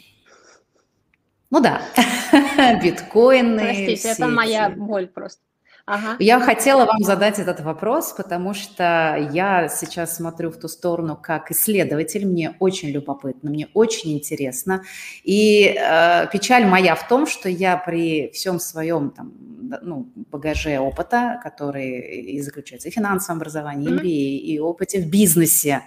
[1.54, 1.82] Ну да,
[2.82, 3.60] биткоины.
[3.60, 5.40] Простите, это моя боль просто.
[5.86, 6.16] Ага.
[6.18, 11.52] Я хотела вам задать этот вопрос, потому что я сейчас смотрю в ту сторону как
[11.52, 14.82] исследователь, мне очень любопытно, мне очень интересно.
[15.22, 19.32] И э, печаль моя в том, что я при всем своем там,
[19.80, 24.02] ну, багаже опыта, который и заключается и в финансовом образовании, mm-hmm.
[24.02, 25.82] MBA, и опыте в бизнесе,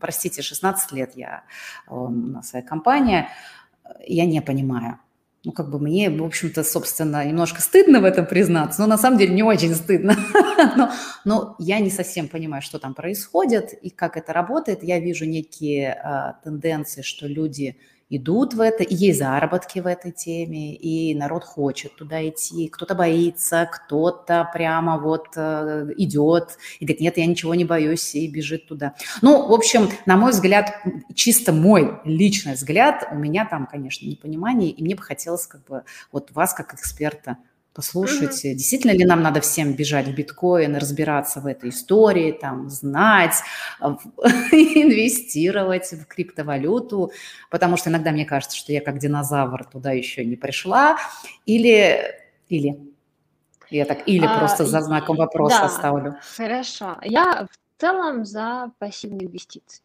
[0.00, 1.44] простите, 16 лет я
[1.88, 3.28] на своей компании,
[4.06, 4.98] я не понимаю
[5.44, 9.18] ну, как бы мне, в общем-то, собственно, немножко стыдно в этом признаться, но на самом
[9.18, 10.16] деле не очень стыдно.
[10.76, 10.90] но,
[11.26, 14.82] но я не совсем понимаю, что там происходит и как это работает.
[14.82, 17.76] Я вижу некие а, тенденции, что люди
[18.10, 22.94] идут в это, и есть заработки в этой теме, и народ хочет туда идти, кто-то
[22.94, 28.66] боится, кто-то прямо вот э, идет и говорит, нет, я ничего не боюсь, и бежит
[28.66, 28.94] туда.
[29.22, 30.74] Ну, в общем, на мой взгляд,
[31.14, 35.84] чисто мой личный взгляд, у меня там, конечно, непонимание, и мне бы хотелось как бы
[36.12, 37.38] вот вас как эксперта
[37.74, 38.54] послушать, mm-hmm.
[38.54, 43.34] действительно ли нам надо всем бежать в биткоин, разбираться в этой истории, там, знать,
[43.80, 47.10] инвестировать в криптовалюту,
[47.50, 50.96] потому что иногда мне кажется, что я как динозавр туда еще не пришла,
[51.46, 52.14] или,
[52.48, 52.78] или,
[53.70, 56.16] я так, или а, просто за знаком вопроса да, оставлю.
[56.36, 59.82] Хорошо, я в целом за пассивные инвестиции.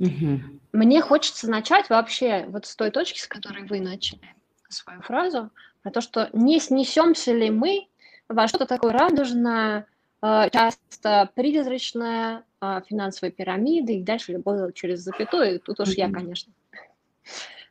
[0.00, 0.40] Угу.
[0.72, 4.34] Мне хочется начать вообще вот с той точки, с которой вы начали
[4.68, 5.50] свою фразу,
[5.82, 7.88] про то, что не снесемся ли мы
[8.28, 9.86] во что-то такое радужное,
[10.22, 16.10] э, часто призрачное, э, финансовой пирамиды, и дальше любовь через запятую, и тут уж я,
[16.10, 16.52] конечно,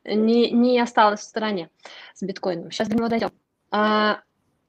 [0.04, 1.70] не, не осталась в стороне
[2.14, 2.72] с биткоином.
[2.72, 3.32] Сейчас до него дойдем.
[3.72, 4.22] А,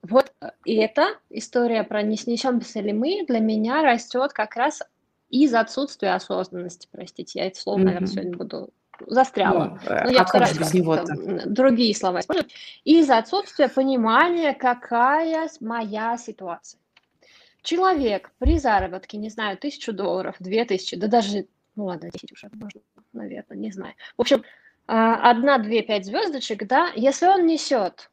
[0.02, 0.32] вот
[0.64, 4.82] и эта история про не снесемся ли мы для меня растет как раз
[5.28, 7.84] из-за отсутствия осознанности, простите, я это слово, mm-hmm.
[7.84, 8.70] наверное, сегодня буду
[9.06, 9.78] застряла.
[9.84, 10.98] Ну, Но я а как же без него
[11.46, 12.48] другие слова использую.
[12.84, 16.80] Из-за отсутствия понимания, какая моя ситуация.
[17.62, 22.48] Человек при заработке, не знаю, тысячу долларов, две тысячи, да даже, ну ладно, десять уже
[22.54, 22.80] можно,
[23.12, 23.94] наверное, не знаю.
[24.16, 24.44] В общем,
[24.86, 28.10] а, одна, две, пять звездочек, да, если он несет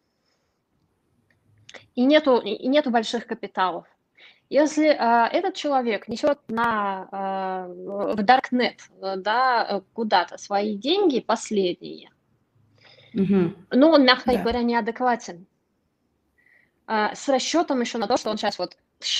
[1.95, 3.86] и нету, и нету больших капиталов,
[4.50, 8.80] если а, этот человек несет на, а, в Darknet
[9.18, 12.10] да, куда-то свои деньги последние,
[13.14, 13.54] угу.
[13.72, 14.38] но он, мягко да.
[14.38, 15.46] говоря, неадекватен,
[16.86, 18.78] а, с расчетом еще на то, что он сейчас вот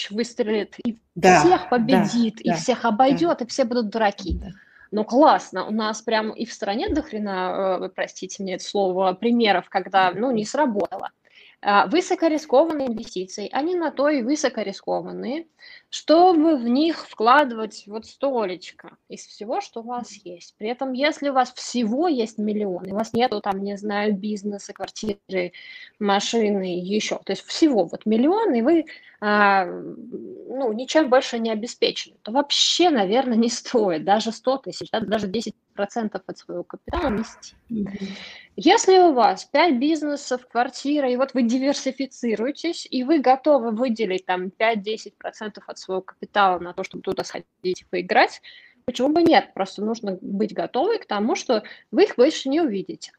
[0.10, 3.46] выстрелит и да, всех победит, да, и да, всех обойдет, да.
[3.46, 4.40] и все будут дураки.
[4.40, 4.48] Да.
[4.92, 9.70] Ну классно, у нас прям и в стране дохрена, э, простите мне это слово, примеров,
[9.70, 11.12] когда, ну, не сработало.
[11.60, 15.48] А, высокорискованные инвестиции, они на то и высокорискованные,
[15.90, 20.54] чтобы в них вкладывать вот столечко из всего, что у вас есть.
[20.60, 24.72] При этом, если у вас всего есть миллион, у вас нету там, не знаю, бизнеса,
[24.72, 25.52] квартиры,
[25.98, 28.86] машины, еще, то есть всего вот миллион, и вы
[29.20, 34.04] а, ну, ничем больше не обеспечены, то вообще, наверное, не стоит.
[34.04, 37.56] Даже 100 тысяч, да, даже 10% от своего капитала нести.
[37.70, 38.10] Mm-hmm.
[38.56, 44.48] Если у вас 5 бизнесов, квартира, и вот вы диверсифицируетесь, и вы готовы выделить там
[44.48, 48.42] 5-10% от своего капитала на то, чтобы туда сходить и поиграть,
[48.86, 49.54] почему бы нет?
[49.54, 53.12] Просто нужно быть готовы к тому, что вы их больше не увидите.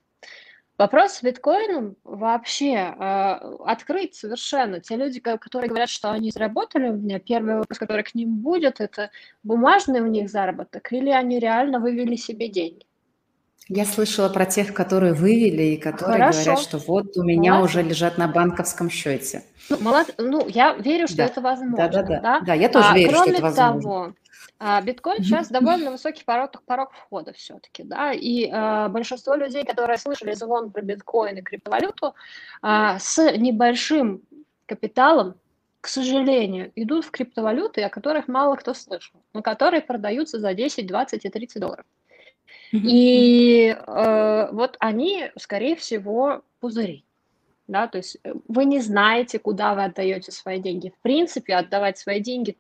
[0.79, 3.33] Вопрос с биткоином вообще э,
[3.67, 4.79] открыт совершенно.
[4.79, 8.81] Те люди, которые говорят, что они заработали, у меня первый вопрос, который к ним будет,
[8.81, 9.11] это
[9.43, 12.87] бумажный у них заработок или они реально вывели себе деньги?
[13.69, 16.45] Я слышала про тех, которые вывели и которые Хорошо.
[16.45, 17.71] говорят, что вот у меня Молодец.
[17.71, 19.43] уже лежат на банковском счете.
[19.69, 20.15] Ну, молод...
[20.17, 21.27] ну я верю, что да.
[21.27, 21.77] это возможно.
[21.77, 22.21] Да, да, да.
[22.21, 23.83] Да, да я тоже а, верю, что это возможно.
[23.83, 24.13] Того, а,
[24.61, 30.35] биткоин сейчас довольно высокий порог, порог входа все-таки, да, и а, большинство людей, которые слышали
[30.35, 32.15] звон про биткоин и криптовалюту,
[32.61, 34.23] а, с небольшим
[34.67, 35.37] капиталом,
[35.81, 40.87] к сожалению, идут в криптовалюты, о которых мало кто слышал, но которые продаются за 10,
[40.87, 41.87] 20 и 30 долларов.
[42.73, 47.05] И э, вот они, скорее всего, пузыри.
[47.67, 50.91] Да, то есть э, вы не знаете, куда вы отдаете свои деньги.
[50.91, 52.57] В принципе, отдавать свои деньги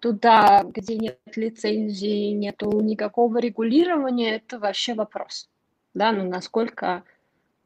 [0.00, 5.48] туда, где нет лицензии, нету никакого регулирования, это вообще вопрос.
[5.94, 7.04] Да, ну насколько,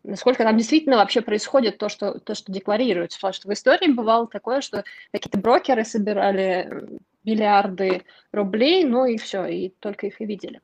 [0.04, 3.18] насколько там действительно вообще происходит то, что, то, что декларируется.
[3.18, 6.88] Потому что в истории бывало такое, что какие-то брокеры собирали
[7.24, 10.60] миллиарды рублей, ну и все, и только их и видели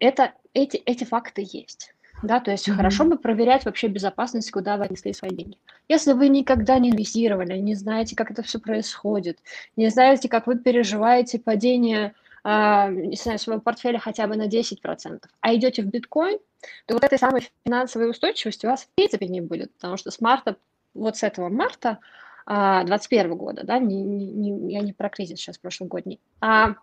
[0.00, 1.94] это, эти, эти факты есть.
[2.22, 2.74] Да, то есть mm-hmm.
[2.74, 5.58] хорошо бы проверять вообще безопасность, куда вы отнесли свои деньги.
[5.88, 9.38] Если вы никогда не инвестировали, не знаете, как это все происходит,
[9.76, 15.24] не знаете, как вы переживаете падение э, не знаю, своего портфеля хотя бы на 10%,
[15.40, 16.38] а идете в биткоин,
[16.86, 20.20] то вот этой самой финансовой устойчивости у вас в принципе не будет, потому что с
[20.20, 20.56] марта,
[20.92, 21.98] вот с этого марта
[22.46, 26.74] 2021 э, года, да, не, не, я не про кризис сейчас прошлогодний, а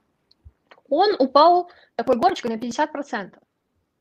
[0.89, 3.33] он упал такой горочкой на 50%.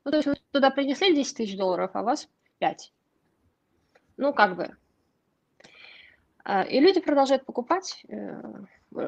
[0.07, 2.93] Ну, то есть вы туда принесли 10 тысяч долларов, а у вас 5.
[4.15, 4.77] Ну, как бы.
[6.45, 8.41] А, и люди продолжают покупать, э,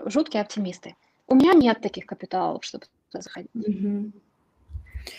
[0.07, 0.97] жуткие оптимисты.
[1.25, 3.49] У меня нет таких капиталов, чтобы туда заходить.
[3.55, 4.11] Mm-hmm.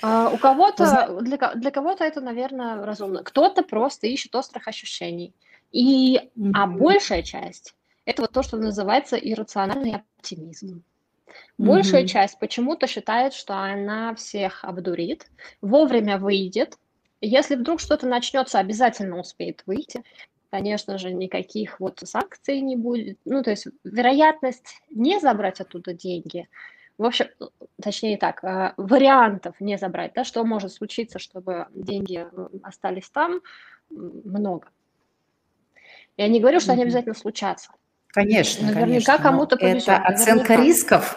[0.03, 3.23] А у кого-то, для, для кого-то это, наверное, разумно.
[3.25, 5.33] Кто-то просто ищет острых ощущений.
[5.73, 6.51] И, mm-hmm.
[6.53, 10.83] А большая часть– это вот то, что называется иррациональный оптимизм.
[11.59, 12.07] Большая mm-hmm.
[12.07, 15.27] часть почему-то считает, что она всех обдурит,
[15.61, 16.77] вовремя выйдет.
[17.21, 20.03] Если вдруг что-то начнется, обязательно успеет выйти.
[20.51, 23.19] Конечно же, никаких вот санкций не будет.
[23.25, 26.49] Ну, то есть вероятность не забрать оттуда деньги,
[27.01, 27.29] в общем,
[27.81, 32.27] точнее так, э, вариантов не забрать, да, что может случиться, чтобы деньги
[32.63, 33.41] остались там,
[33.89, 34.69] много.
[36.19, 37.71] Я не говорю, что они обязательно случатся.
[38.13, 39.19] Конечно, Наверняка конечно.
[39.19, 39.83] кому-то повезет.
[39.89, 40.65] Это оценка Наверняка.
[40.65, 41.17] рисков.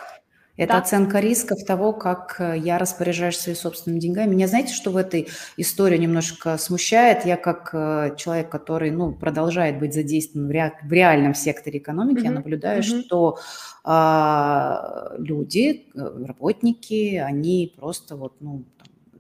[0.55, 0.79] Это да.
[0.79, 4.35] оценка рисков того, как э, я распоряжаюсь своими собственными деньгами.
[4.35, 5.27] Меня знаете, что в этой
[5.57, 7.25] истории немножко смущает?
[7.25, 12.19] Я как э, человек, который ну, продолжает быть задействован в, ре, в реальном секторе экономики,
[12.19, 12.25] mm-hmm.
[12.25, 13.01] я наблюдаю, mm-hmm.
[13.01, 13.39] что
[13.83, 18.63] а, люди, э, работники, они просто вот, ну,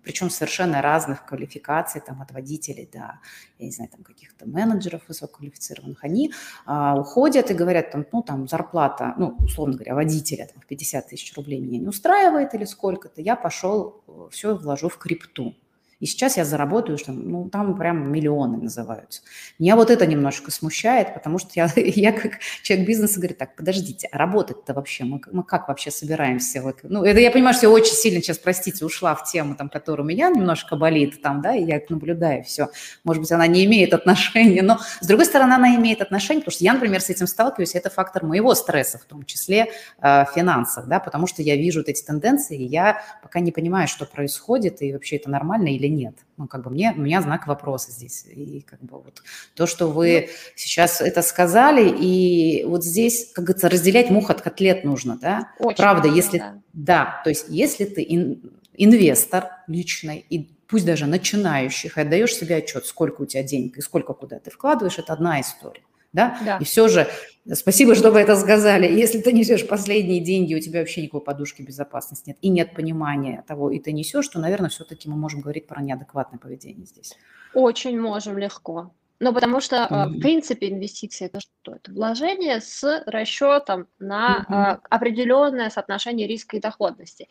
[0.03, 3.19] причем совершенно разных квалификаций, там, от водителей до,
[3.59, 6.33] я не знаю, там, каких-то менеджеров высококвалифицированных, они
[6.65, 11.07] а, уходят и говорят, там, ну, там, зарплата, ну, условно говоря, водителя там, в 50
[11.07, 15.55] тысяч рублей меня не устраивает или сколько-то, я пошел, все вложу в крипту.
[16.03, 19.21] И сейчас я заработаю, что, ну, там прям миллионы называются.
[19.57, 24.09] Меня вот это немножко смущает, потому что я, я как человек бизнеса говорю, так, подождите,
[24.11, 26.61] а работать-то вообще, мы, мы как вообще собираемся?
[26.83, 30.03] Ну, это я понимаю, что я очень сильно сейчас, простите, ушла в тему, там, которая
[30.03, 32.67] у меня немножко болит, там, да, и я наблюдаю все.
[33.05, 36.65] Может быть, она не имеет отношения, но, с другой стороны, она имеет отношение, потому что
[36.65, 40.99] я, например, с этим сталкиваюсь, это фактор моего стресса, в том числе э, финансов, да,
[40.99, 44.91] потому что я вижу вот эти тенденции, и я пока не понимаю, что происходит, и
[44.91, 46.15] вообще это нормально или нет.
[46.37, 48.25] Ну, как бы мне, у меня знак вопроса здесь.
[48.25, 49.21] И как бы вот
[49.55, 54.41] то, что вы ну, сейчас это сказали, и вот здесь, как говорится, разделять мух от
[54.41, 55.51] котлет нужно, да?
[55.59, 56.37] Очень Правда, важно, если...
[56.39, 56.61] Да.
[56.73, 62.57] да, то есть если ты ин, инвестор личный, и пусть даже начинающих, и отдаешь себе
[62.57, 65.83] отчет, сколько у тебя денег и сколько куда ты вкладываешь, это одна история
[66.13, 66.37] да?
[66.45, 66.57] да.
[66.57, 67.07] И все же,
[67.51, 71.61] спасибо, что вы это сказали, если ты несешь последние деньги, у тебя вообще никакой подушки
[71.61, 75.67] безопасности нет, и нет понимания того, и ты несешь, то, наверное, все-таки мы можем говорить
[75.67, 77.17] про неадекватное поведение здесь.
[77.53, 78.91] Очень можем легко.
[79.19, 80.07] Ну, потому что, mm-hmm.
[80.07, 81.75] в принципе, инвестиции это что?
[81.75, 84.87] Это вложение с расчетом на mm-hmm.
[84.89, 87.29] определенное соотношение риска и доходности.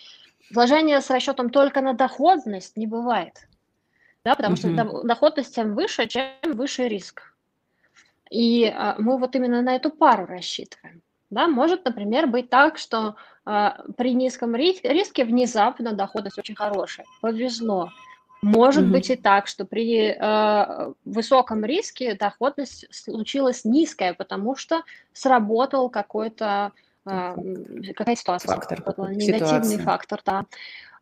[0.51, 3.47] Вложение с расчетом только на доходность не бывает.
[4.25, 4.91] Да, потому mm-hmm.
[4.91, 7.32] что доходность тем выше, чем выше риск.
[8.33, 11.03] И а, мы вот именно на эту пару рассчитываем.
[11.29, 17.05] Да, может, например, быть так, что а, при низком риске внезапно доходность очень хорошая.
[17.21, 17.91] Повезло.
[18.41, 18.91] Может mm-hmm.
[18.91, 26.73] быть и так, что при э, высоком риске доходность случилась низкая, потому что сработал какой-то
[27.07, 27.37] э,
[27.95, 28.81] какая ситуация, фактор,
[29.11, 29.79] негативный ситуация.
[29.79, 30.45] фактор, да.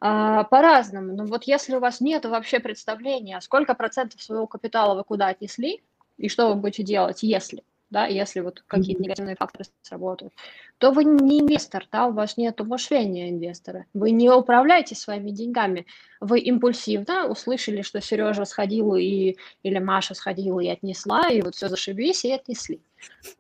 [0.01, 1.15] А, по-разному.
[1.15, 5.83] Но вот если у вас нет вообще представления, сколько процентов своего капитала вы куда отнесли,
[6.21, 10.33] и что вы будете делать, если, да, если вот какие-то негативные факторы сработают,
[10.79, 15.87] то вы не инвестор, да, у вас нет мышления инвестора, вы не управляете своими деньгами,
[16.21, 21.69] вы импульсивно услышали, что Сережа сходил и, или Маша сходила и отнесла, и вот все
[21.69, 22.81] зашибись и отнесли.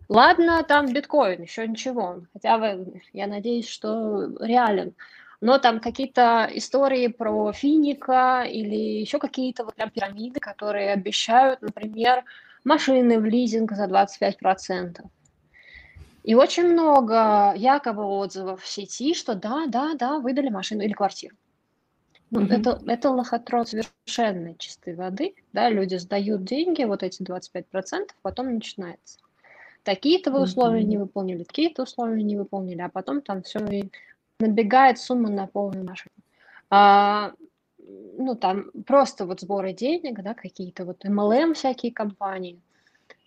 [0.08, 4.94] Ладно, там биткоин, еще ничего, хотя вы, я надеюсь, что реален,
[5.40, 12.24] но там какие-то истории про финика или еще какие-то вот прям пирамиды, которые обещают, например,
[12.64, 15.02] машины в лизинг за 25%.
[16.22, 21.34] И очень много якобы отзывов в сети, что да, да, да, выдали машину или квартиру.
[22.30, 22.60] Ну, mm-hmm.
[22.60, 25.34] это, это лохотрон совершенно чистой воды.
[25.52, 27.64] Да, люди сдают деньги, вот эти 25%,
[28.22, 29.18] потом начинается.
[29.82, 30.84] Такие-то вы условия mm-hmm.
[30.84, 33.90] не выполнили, такие-то условия не выполнили, а потом там все и
[34.38, 36.14] набегает сумма на полную машину.
[36.68, 37.32] А,
[38.18, 42.60] ну, там просто вот сборы денег, да, какие-то вот MLM всякие компании.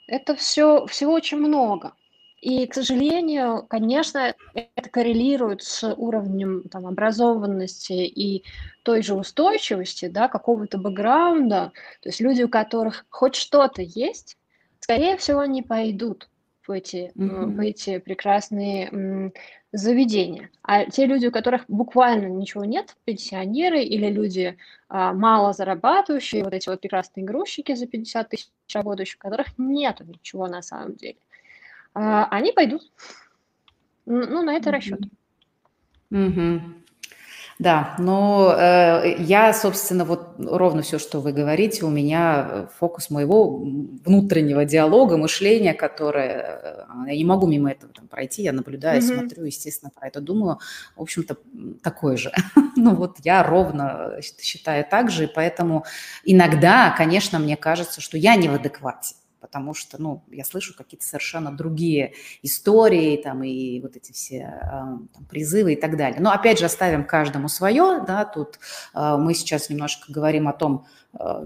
[0.08, 1.94] Это все, всего очень много.
[2.42, 8.44] И, к сожалению, конечно, это коррелирует с уровнем там, образованности и
[8.84, 11.72] той же устойчивости, да, какого-то бэкграунда.
[12.02, 14.38] То есть люди, у которых хоть что-то есть,
[14.82, 16.28] скорее всего, не пойдут
[16.68, 17.46] в эти, mm-hmm.
[17.56, 19.32] в эти прекрасные
[19.72, 20.50] заведения.
[20.62, 24.56] А те люди, у которых буквально ничего нет, пенсионеры или люди
[24.88, 30.00] а, мало зарабатывающие, вот эти вот прекрасные грузчики за 50 тысяч работающих, у которых нет
[30.02, 31.18] ничего на самом деле,
[31.96, 32.84] а, они пойдут.
[34.06, 34.74] Ну, на это mm-hmm.
[34.74, 35.00] расчет.
[36.12, 36.83] Mm-hmm.
[37.60, 43.10] Да, но э, я, собственно, вот ровно все, что вы говорите, у меня э, фокус
[43.10, 49.02] моего внутреннего диалога, мышления, которое э, я не могу мимо этого там, пройти, я наблюдаю,
[49.02, 49.20] mm-hmm.
[49.20, 50.60] смотрю, естественно, про это думаю,
[50.96, 51.38] в общем-то,
[51.84, 52.32] такое же.
[52.76, 55.86] ну вот я ровно считаю так же, и поэтому
[56.24, 61.06] иногда, конечно, мне кажется, что я не в адеквате потому что, ну, я слышу какие-то
[61.06, 62.14] совершенно другие
[62.44, 66.22] истории, там, и вот эти все а, там, призывы и так далее.
[66.22, 68.58] Но, опять же, оставим каждому свое, да, тут
[68.96, 70.86] э, мы сейчас немножко говорим о том,
[71.20, 71.46] э,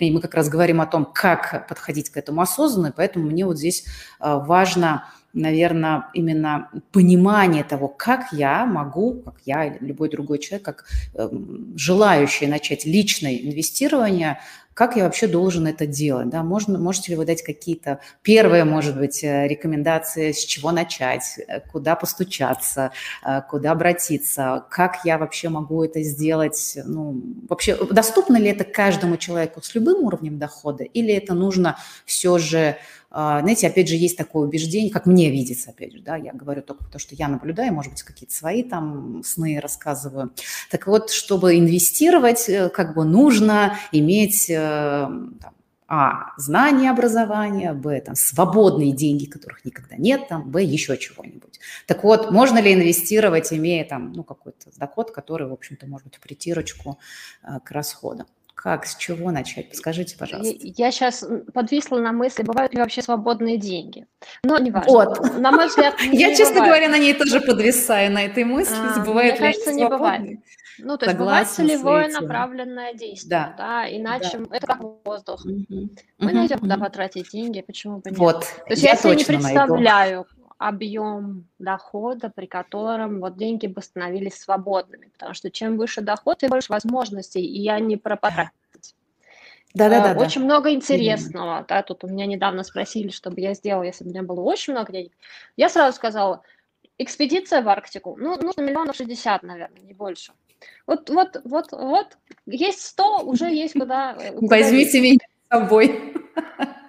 [0.00, 3.86] мы как раз говорим о том, как подходить к этому осознанно, поэтому мне вот здесь
[4.20, 10.84] важно наверное, именно понимание того, как я могу, как я или любой другой человек, как
[11.14, 11.28] э,
[11.74, 14.40] желающий начать личное инвестирование,
[14.74, 16.30] как я вообще должен это делать?
[16.30, 16.42] Да?
[16.42, 21.60] Можно, можете ли вы дать какие-то первые, может быть, э, рекомендации, с чего начать, э,
[21.60, 22.92] куда постучаться,
[23.24, 26.78] э, куда обратиться, как я вообще могу это сделать?
[26.84, 32.38] Ну, вообще, доступно ли это каждому человеку с любым уровнем дохода, или это нужно все
[32.38, 32.76] же
[33.14, 36.84] знаете, опять же, есть такое убеждение, как мне видится, опять же, да, я говорю только
[36.86, 40.32] то, что я наблюдаю, может быть, какие-то свои там сны рассказываю.
[40.70, 44.50] Так вот, чтобы инвестировать, как бы нужно иметь
[45.40, 45.54] там,
[45.94, 51.60] а, знания, образования, б, там, свободные деньги, которых никогда нет, там, б, еще чего-нибудь.
[51.86, 56.16] Так вот, можно ли инвестировать, имея там, ну, какой-то доход, который, в общем-то, может быть
[56.16, 56.98] в притирочку
[57.42, 58.26] э, к расходам?
[58.62, 59.70] Как, с чего начать?
[59.70, 60.54] Подскажите, пожалуйста.
[60.60, 64.06] Я сейчас подвисла на мысли, бывают ли вообще свободные деньги.
[64.44, 64.92] Но не важно.
[64.92, 65.36] Вот.
[65.36, 68.76] На мой взгляд, Я, честно говоря, на ней тоже подвисаю, на этой мысли.
[68.76, 70.38] А, бывает мне кажется, не бывает.
[70.78, 75.44] Ну, то есть бывает целевое направленное действие, да, да иначе это как воздух.
[75.44, 78.18] Мы найдем, куда потратить деньги, почему бы нет.
[78.18, 80.26] Вот, то есть я, себе не представляю.
[80.68, 86.50] Объем дохода, при котором вот деньги бы становились свободными, потому что чем выше доход, тем
[86.50, 88.52] больше возможностей, и я не про потратить.
[89.74, 90.20] Да, да, да.
[90.20, 90.46] Очень да.
[90.46, 91.64] много интересного.
[91.66, 94.40] Да, тут у меня недавно спросили, что бы я сделала, если бы у меня было
[94.40, 95.12] очень много денег.
[95.56, 96.42] Я сразу сказала,
[96.98, 100.32] экспедиция в Арктику, ну, нужно миллионов шестьдесят, наверное, не больше.
[100.86, 104.14] Вот, вот, вот, вот, есть 100, уже есть куда...
[104.18, 106.14] Э, куда Возьмите меня с собой.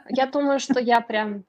[0.09, 1.43] Я думаю, что я прям...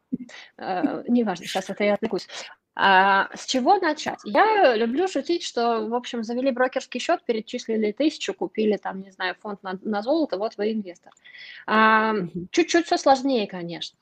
[0.59, 2.29] Э, неважно, сейчас это я отвлекусь.
[2.77, 4.19] А, с чего начать?
[4.25, 9.37] Я люблю шутить, что, в общем, завели брокерский счет, перечислили тысячу, купили там, не знаю,
[9.41, 11.13] фонд на, на золото, вот вы инвестор.
[11.67, 12.15] А,
[12.51, 13.97] чуть-чуть все сложнее, конечно.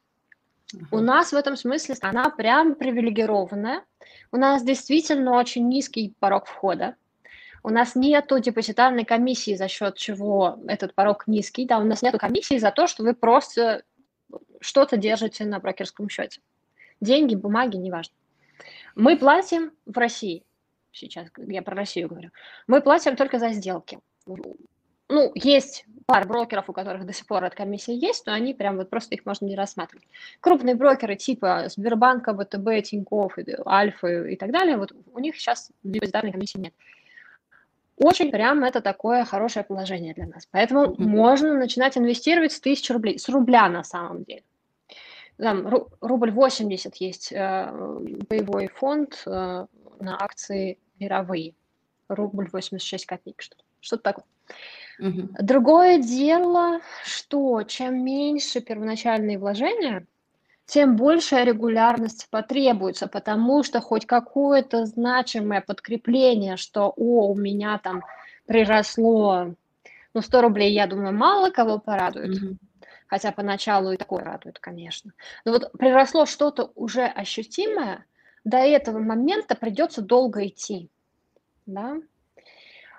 [0.75, 0.87] Uh-huh.
[0.91, 3.85] У нас в этом смысле страна прям привилегированная.
[4.31, 6.97] У нас действительно очень низкий порог входа.
[7.63, 11.67] У нас нету депозитарной комиссии, за счет чего этот порог низкий.
[11.67, 13.85] Да, у нас нету комиссии за то, что вы просто
[14.61, 16.41] что-то держите на брокерском счете.
[17.01, 18.15] Деньги, бумаги, неважно.
[18.95, 20.45] Мы платим в России,
[20.93, 22.31] сейчас я про Россию говорю,
[22.67, 23.99] мы платим только за сделки.
[25.09, 28.77] Ну, есть пара брокеров, у которых до сих пор эта комиссия есть, но они прям
[28.77, 30.07] вот просто их можно не рассматривать.
[30.41, 36.33] Крупные брокеры типа Сбербанка, ВТБ, Тинькофф, Альфа и так далее, вот у них сейчас депозитарной
[36.33, 36.75] комиссии нет
[37.97, 40.47] очень прям это такое хорошее положение для нас.
[40.51, 41.05] Поэтому mm-hmm.
[41.05, 44.43] можно начинать инвестировать с тысячи рублей, с рубля на самом деле.
[45.37, 47.71] Там ру, рубль 80 есть э,
[48.29, 49.31] боевой фонд э,
[50.01, 51.55] на акции мировые.
[52.09, 54.25] Рубль 86 копеек, что-то, что-то такое.
[55.01, 55.29] Mm-hmm.
[55.43, 60.07] Другое дело, что чем меньше первоначальные вложения,
[60.67, 68.03] тем большая регулярность потребуется, потому что хоть какое-то значимое подкрепление, что «О, у меня там
[68.47, 69.55] приросло,
[70.15, 72.43] ну, 100 рублей, я думаю, мало кого порадует».
[72.43, 72.57] Mm-hmm.
[73.07, 75.13] Хотя поначалу и такое радует, конечно.
[75.45, 78.07] Но вот приросло что-то уже ощутимое,
[78.45, 80.89] до этого момента придется долго идти.
[81.67, 82.01] Да?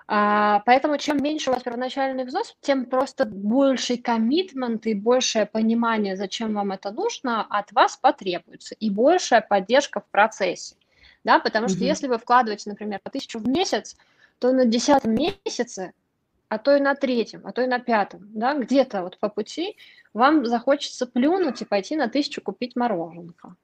[0.06, 6.16] А, поэтому чем меньше у вас первоначальный взнос, тем просто больший коммитмент и большее понимание,
[6.16, 8.74] зачем вам это нужно, от вас потребуется.
[8.74, 10.76] И большая поддержка в процессе.
[11.24, 11.38] Да?
[11.38, 11.88] Потому что mm-hmm.
[11.88, 13.96] если вы вкладываете, например, по тысячу в месяц,
[14.38, 15.94] то на десятом месяце,
[16.48, 19.76] а то и на третьем, а то и на пятом, да, где-то вот по пути
[20.12, 23.56] вам захочется плюнуть и пойти на тысячу купить мороженка.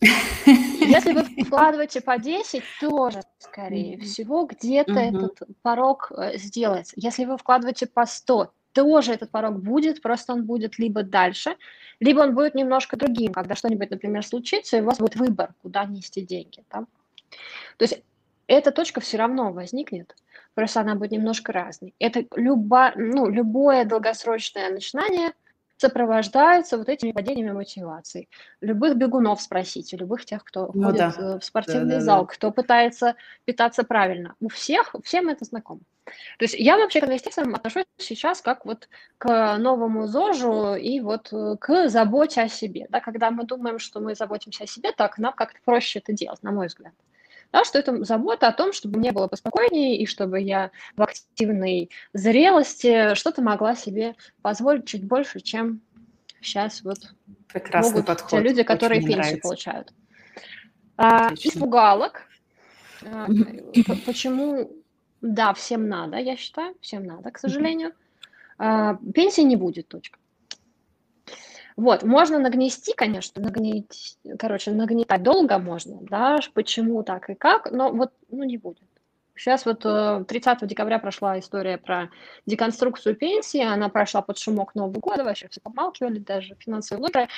[0.00, 5.26] Если вы вкладываете по 10, тоже, скорее всего, где-то mm-hmm.
[5.26, 6.94] этот порог э, сделается.
[6.96, 11.56] Если вы вкладываете по 100, тоже этот порог будет, просто он будет либо дальше,
[12.00, 15.84] либо он будет немножко другим, когда что-нибудь, например, случится, и у вас будет выбор, куда
[15.84, 16.64] нести деньги.
[16.70, 16.84] Да?
[17.76, 18.02] То есть
[18.46, 20.14] эта точка все равно возникнет,
[20.54, 21.92] просто она будет немножко разной.
[21.98, 25.32] Это любо, ну, любое долгосрочное начинание–
[25.78, 28.28] сопровождаются вот этими падениями мотивации.
[28.60, 31.14] Любых бегунов спросите, любых тех, кто ну, ходит да.
[31.16, 32.32] Э, в спортивный да, зал, да.
[32.34, 33.14] кто пытается
[33.44, 34.34] питаться правильно.
[34.40, 35.80] У всех, всем это знакомо.
[36.38, 41.32] То есть я вообще к инвестициям отношусь сейчас как вот к новому ЗОЖу и вот
[41.32, 42.86] э, к заботе о себе.
[42.90, 46.42] Да, когда мы думаем, что мы заботимся о себе, так нам как-то проще это делать,
[46.42, 46.92] на мой взгляд
[47.52, 51.90] да, что это забота о том, чтобы мне было поспокойнее и чтобы я в активной
[52.12, 55.80] зрелости что-то могла себе позволить чуть больше, чем
[56.40, 56.98] сейчас вот
[57.48, 58.30] Прекрасный могут подход.
[58.30, 59.92] те люди, которые Очень пенсию получают.
[60.96, 62.22] А, испугалок.
[63.02, 63.26] А,
[64.04, 64.70] почему?
[65.20, 67.92] Да, всем надо, я считаю, всем надо, к сожалению.
[68.58, 70.18] А, пенсии не будет, точка.
[71.78, 77.92] Вот, можно нагнести, конечно, нагнить, короче, нагнетать долго можно, да, почему так и как, но
[77.92, 78.82] вот, ну, не будет.
[79.36, 79.82] Сейчас вот
[80.26, 82.10] 30 э, декабря прошла история про
[82.46, 87.28] деконструкцию пенсии, она прошла под шумок Нового года, вообще все помалкивали, даже финансовые блогеры.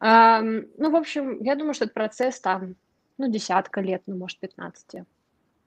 [0.00, 2.76] Ну, в общем, я думаю, что этот процесс там,
[3.18, 5.06] ну, десятка лет, ну, может, 15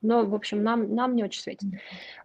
[0.02, 1.70] но, в общем, нам, нам не очень светит.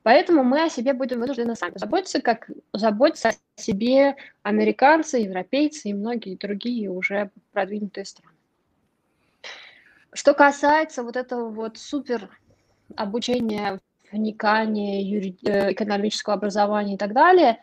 [0.03, 5.95] Поэтому мы о себе будем вынуждены сами заботиться, как заботятся о себе американцы, европейцы и
[5.95, 8.33] многие другие уже продвинутые страны.
[10.12, 12.31] Что касается вот этого вот супер
[12.95, 15.37] обучения, вникания, юри...
[15.45, 17.59] Э, экономического образования и так далее,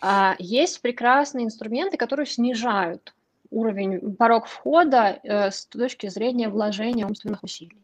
[0.00, 0.36] да.
[0.38, 3.14] есть прекрасные инструменты, которые снижают
[3.50, 7.76] уровень, порог входа э, с точки зрения вложения умственных усилий.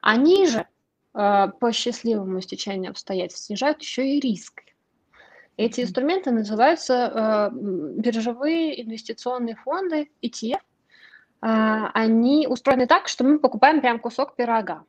[0.00, 0.66] Они же а,
[1.14, 4.64] по счастливому стечению обстоятельств снижают еще и риск.
[5.56, 10.58] Эти инструменты называются э, биржевые инвестиционные фонды, ETF.
[11.42, 14.84] Э, они устроены так, что мы покупаем прям кусок пирога.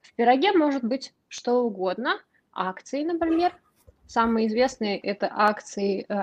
[0.00, 2.20] В пироге может быть что угодно,
[2.52, 3.54] акции, например.
[4.08, 6.14] Самые известные это акции э,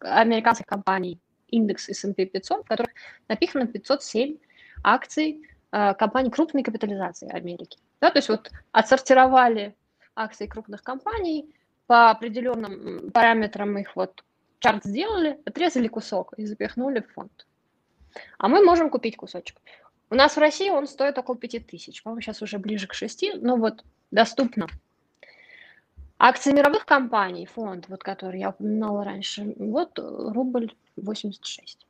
[0.00, 2.92] американских компаний индекс S&P 500, в которых
[3.28, 4.36] напихано 507
[4.82, 7.78] акций компаний крупной капитализации Америки.
[8.00, 9.76] Да, то есть вот отсортировали
[10.14, 11.54] акции крупных компаний,
[11.86, 14.24] по определенным параметрам их вот
[14.58, 17.46] чарт сделали, отрезали кусок и запихнули в фонд.
[18.38, 19.56] А мы можем купить кусочек.
[20.10, 23.56] У нас в России он стоит около 5000, по-моему, сейчас уже ближе к 6, но
[23.56, 24.68] вот доступно.
[26.18, 31.86] Акции мировых компаний, фонд, вот который я упоминала раньше, вот рубль 86.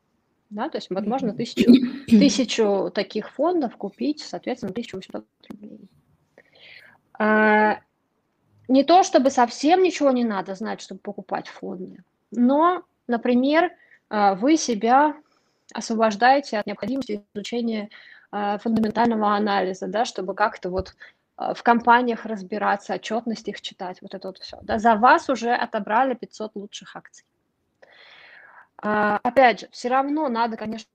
[0.50, 1.70] Да, то есть вот можно тысячу,
[2.06, 5.88] тысячу таких фондов купить, соответственно, 1800 рублей.
[7.18, 7.80] А,
[8.68, 13.72] не то, чтобы совсем ничего не надо знать, чтобы покупать фонды, но, например,
[14.08, 15.14] а, вы себя
[15.72, 17.90] освобождаете от необходимости изучения
[18.30, 20.94] а, фундаментального анализа, да, чтобы как-то вот
[21.36, 24.58] а, в компаниях разбираться, отчетность их читать, вот это вот все.
[24.62, 27.24] Да, за вас уже отобрали 500 лучших акций.
[28.76, 30.90] Опять же, все равно надо, конечно,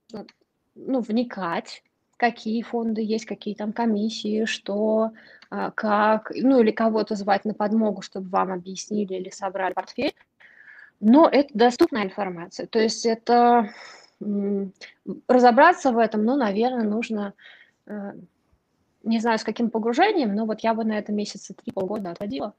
[0.75, 1.81] ну, вникать,
[2.19, 5.11] какие фонды есть, какие там комиссии, что,
[5.49, 10.13] а, как, ну или кого-то звать на подмогу, чтобы вам объяснили или собрали портфель.
[10.99, 12.67] Но это доступная информация.
[12.67, 13.69] То есть это
[15.29, 17.33] разобраться в этом, ну, наверное, нужно,
[17.87, 18.11] э,
[19.03, 22.53] не знаю, с каким погружением, но вот я бы на это месяца три полгода отводила.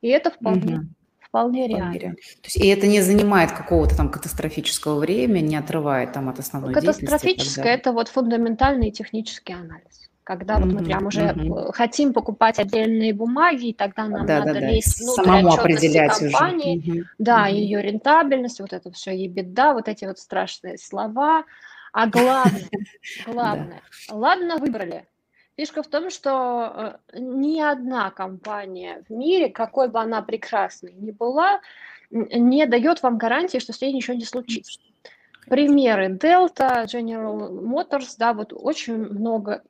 [0.00, 0.86] И это вполне, угу.
[1.28, 1.84] Вполне реально.
[1.84, 2.16] Вполне реально.
[2.16, 6.72] То есть, и это не занимает какого-то там катастрофического времени, не отрывает там от основной
[6.72, 10.06] Катастрофическое– это вот фундаментальный технический анализ.
[10.26, 14.54] Когда вот мы прям уже mm хотим покупать отдельные бумаги, и тогда нам да, надо
[14.54, 14.70] да, да.
[14.70, 16.90] лезть внутрь Самому определять компании, уже.
[16.90, 17.04] Mm-hmm.
[17.18, 21.44] да, mm ее рентабельность, вот это все, и беда, вот эти вот страшные слова.
[21.92, 22.68] А главное,
[23.26, 25.06] главное, ладно, выбрали,
[25.56, 31.12] Фишка в том, что э, ни одна компания в мире, какой бы она прекрасной ни
[31.12, 31.60] была,
[32.10, 34.80] не дает вам гарантии, что с ней ничего не случится.
[35.48, 39.62] Примеры Delta, General Motors, да, вот очень много,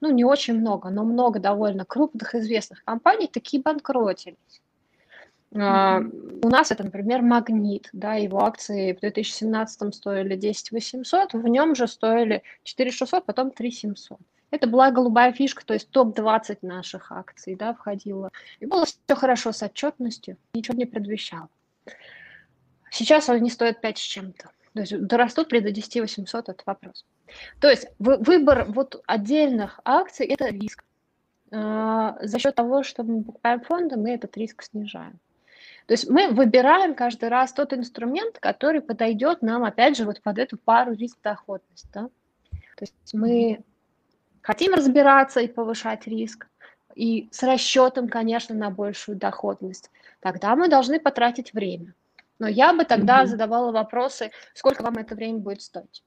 [0.00, 4.62] ну не очень много, но много довольно крупных известных компаний такие банкротились.
[5.52, 11.48] Uh, у нас это, например, Магнит, да, его акции в 2017 стоили 10 800, в
[11.48, 14.18] нем же стоили 4 600, потом 3 700.
[14.52, 18.30] Это была голубая фишка, то есть топ-20 наших акций да, входило.
[18.60, 21.48] И было все хорошо с отчетностью, ничего не предвещало.
[22.90, 24.50] Сейчас они стоят 5 с чем-то.
[24.74, 27.04] То есть дорастут при до 10 800, это вопрос.
[27.60, 30.84] То есть выбор вот отдельных акций– это риск.
[31.52, 35.18] А, за счет того, что мы покупаем фонды, мы этот риск снижаем.
[35.90, 40.38] То есть мы выбираем каждый раз тот инструмент, который подойдет нам, опять же, вот под
[40.38, 41.88] эту пару риск-доходность.
[41.92, 42.02] Да?
[42.76, 43.64] То есть мы
[44.40, 46.46] хотим разбираться и повышать риск,
[46.94, 51.92] и с расчетом, конечно, на большую доходность, тогда мы должны потратить время.
[52.38, 53.26] Но я бы тогда mm-hmm.
[53.26, 56.04] задавала вопросы, сколько вам это время будет стоить.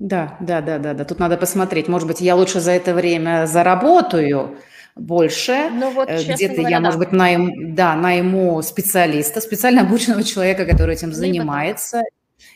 [0.00, 1.04] Да, да, да, да, да.
[1.04, 1.86] Тут надо посмотреть.
[1.86, 4.58] Может быть, я лучше за это время заработаю
[5.00, 5.70] больше.
[5.70, 6.84] Ну, вот, э, Где-то говоря, я, да.
[6.84, 12.02] может быть, найм, да, найму специалиста, специально обученного человека, который этим занимается.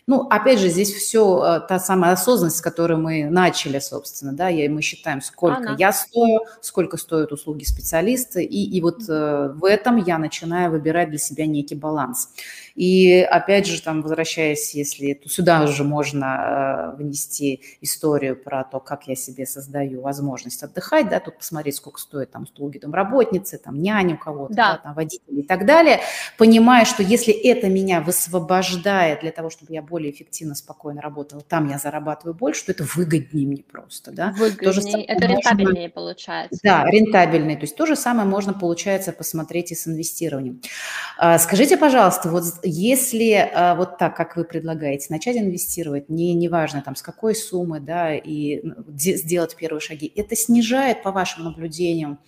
[0.07, 4.51] Ну, опять же, здесь все э, та самая осознанность, с которой мы начали, собственно, да,
[4.51, 5.77] и мы считаем, сколько Она.
[5.79, 11.09] я стою, сколько стоят услуги специалиста, и, и вот э, в этом я начинаю выбирать
[11.09, 12.29] для себя некий баланс.
[12.75, 18.81] И опять же, там, возвращаясь, если то сюда уже можно э, внести историю про то,
[18.81, 23.81] как я себе создаю возможность отдыхать, да, тут посмотреть, сколько стоит там услуги домработницы, там
[23.81, 24.72] няни у кого-то, да.
[24.72, 26.01] Да, там водители и так далее,
[26.37, 31.68] понимая, что если это меня высвобождает для того, чтобы я более эффективно, спокойно работала, там
[31.70, 34.35] я зарабатываю больше, то это выгоднее мне просто, да.
[34.37, 36.61] Выгоднее, самое это рентабельнее можно, получается.
[36.64, 40.61] Да, рентабельнее, то есть то же самое можно, получается, посмотреть и с инвестированием.
[41.18, 46.83] А, скажите, пожалуйста, вот если а, вот так, как вы предлагаете, начать инвестировать, не неважно
[46.83, 52.19] там с какой суммы, да, и ну, сделать первые шаги, это снижает, по вашим наблюдениям,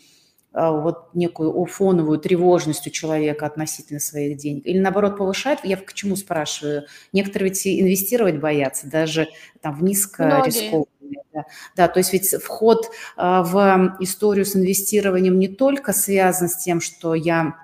[0.53, 4.67] а, вот некую фоновую тревожность у человека относительно своих денег?
[4.67, 5.61] Или наоборот повышает?
[5.65, 6.85] Я к чему спрашиваю?
[7.13, 9.29] Некоторые ведь инвестировать боятся, даже
[9.61, 10.87] там в низкорискованные.
[11.33, 11.45] Да.
[11.77, 16.81] да, то есть ведь вход а, в историю с инвестированием не только связан с тем,
[16.81, 17.55] что я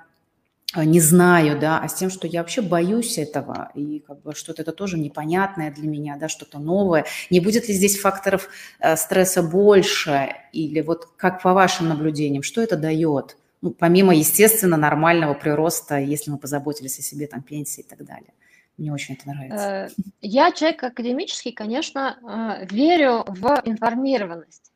[0.76, 4.62] не знаю, да, а с тем, что я вообще боюсь этого, и как бы что-то
[4.62, 7.04] это тоже непонятное для меня, да, что-то новое.
[7.30, 8.48] Не будет ли здесь факторов
[8.80, 14.76] э, стресса больше, или вот как по вашим наблюдениям, что это дает ну, помимо, естественно,
[14.76, 18.34] нормального прироста, если мы позаботились о себе, там, пенсии и так далее.
[18.76, 19.94] Мне очень это нравится.
[19.96, 22.18] Э, я человек академический, конечно,
[22.60, 24.72] э, верю в информированность.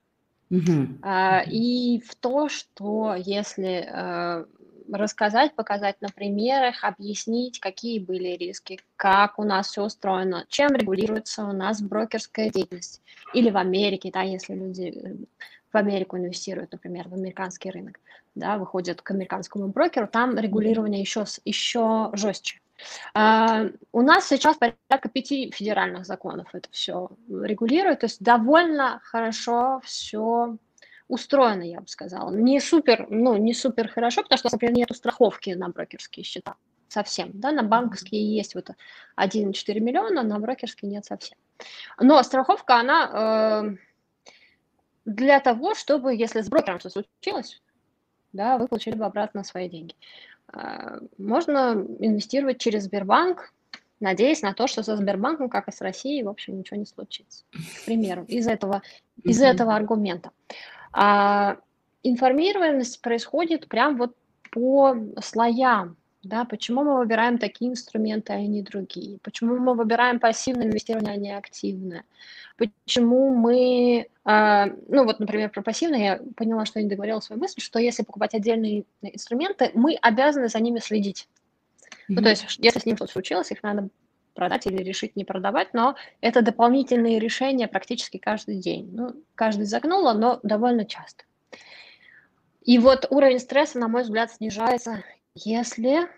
[0.48, 1.02] Угу.
[1.50, 4.44] И в то, что если э,
[4.92, 11.44] рассказать, показать на примерах, объяснить, какие были риски, как у нас все устроено, чем регулируется
[11.44, 13.02] у нас брокерская деятельность.
[13.34, 15.26] Или в Америке, да, если люди
[15.72, 18.00] в Америку инвестируют, например, в американский рынок,
[18.34, 22.60] да, выходят к американскому брокеру, там регулирование еще, еще жестче.
[23.14, 29.80] Uh, у нас сейчас порядка пяти федеральных законов это все регулирует, то есть довольно хорошо
[29.82, 30.58] все
[31.08, 32.34] устроено, я бы сказала.
[32.34, 36.56] Не супер, ну, не супер хорошо, потому что, например, нет страховки на брокерские счета
[36.88, 38.70] совсем, да, на банковские есть вот
[39.16, 41.36] 1,4 миллиона, на брокерские нет совсем.
[41.98, 43.74] Но страховка, она
[44.24, 44.32] э,
[45.04, 47.60] для того, чтобы, если с брокером что случилось,
[48.32, 49.94] да, вы получили бы обратно свои деньги.
[50.52, 53.52] Э, можно инвестировать через Сбербанк,
[54.00, 57.44] надеясь на то, что со Сбербанком, как и с Россией, в общем, ничего не случится.
[57.52, 58.82] К примеру, из этого,
[59.22, 60.30] из этого аргумента.
[60.98, 61.58] А
[62.02, 64.16] информированность происходит прям вот
[64.50, 65.96] по слоям.
[66.22, 69.18] Да, почему мы выбираем такие инструменты, а не другие?
[69.22, 72.04] Почему мы выбираем пассивное инвестирование, а не активное?
[72.56, 77.40] Почему мы, э, ну вот, например, про пассивное я поняла, что я не договорила свою
[77.40, 81.28] мысль, что если покупать отдельные инструменты, мы обязаны за ними следить.
[81.92, 81.92] Mm-hmm.
[82.08, 83.90] Ну, то есть, если с ним что-то случилось, их надо
[84.36, 88.90] продать или решить не продавать, но это дополнительные решения практически каждый день.
[88.92, 91.24] Ну, каждый загнуло, но довольно часто.
[92.62, 95.02] И вот уровень стресса, на мой взгляд, снижается,
[95.34, 96.08] если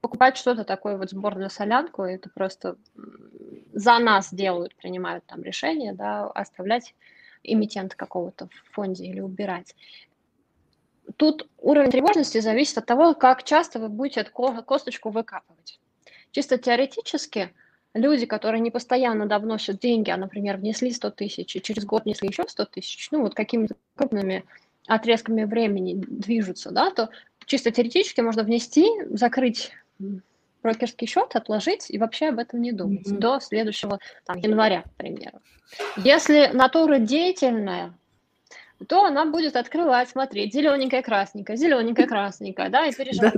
[0.00, 2.76] покупать что-то такое вот сбор на солянку, это просто
[3.72, 6.94] за нас делают, принимают там решение, да, оставлять
[7.42, 9.74] эмитента какого-то в фонде или убирать.
[11.16, 15.80] Тут уровень тревожности зависит от того, как часто вы будете эту косточку выкапывать.
[16.32, 17.52] Чисто теоретически
[17.94, 22.04] люди, которые не постоянно да, вносят деньги, а, например, внесли 100 тысяч, и через год
[22.04, 24.44] внесли еще 100 тысяч, ну, вот какими-то крупными
[24.86, 27.10] отрезками времени движутся, да, то
[27.46, 29.72] чисто теоретически можно внести, закрыть
[30.62, 33.18] брокерский счет, отложить и вообще об этом не думать mm-hmm.
[33.18, 35.40] до следующего там, января, к примеру.
[35.96, 37.94] Если натура деятельная,
[38.88, 43.34] то она будет открывать, смотреть, зелененькая, красненькая, зелененькая, красненькая, да, и переживать.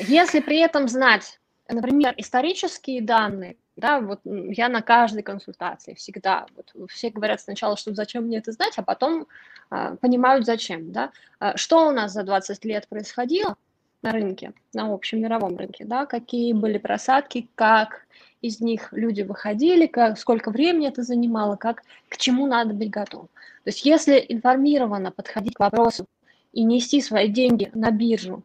[0.00, 6.90] Если при этом знать, например, исторические данные, да, вот я на каждой консультации всегда, вот
[6.90, 9.26] все говорят сначала, что зачем мне это знать, а потом
[9.70, 11.10] а, понимают зачем, да.
[11.40, 13.56] А, что у нас за 20 лет происходило,
[14.04, 18.06] на рынке, на общем мировом рынке, да, какие были просадки, как
[18.42, 23.28] из них люди выходили, как, сколько времени это занимало, как, к чему надо быть готовым.
[23.64, 26.04] То есть если информированно подходить к вопросу
[26.52, 28.42] и нести свои деньги на биржу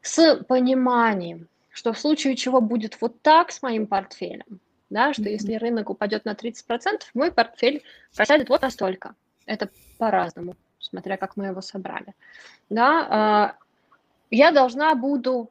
[0.00, 1.46] с пониманием,
[1.80, 4.60] что в случае чего будет вот так с моим портфелем,
[4.90, 7.82] да, что если рынок упадет на 30%, мой портфель
[8.14, 9.14] просядет вот настолько.
[9.46, 12.12] Это по-разному, смотря как мы его собрали.
[12.68, 13.56] Да, а,
[14.30, 15.48] я должна буду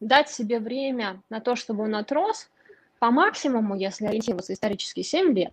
[0.00, 2.50] дать себе время на то, чтобы он отрос,
[2.98, 5.52] по максимуму, если ориентироваться исторически, 7 лет.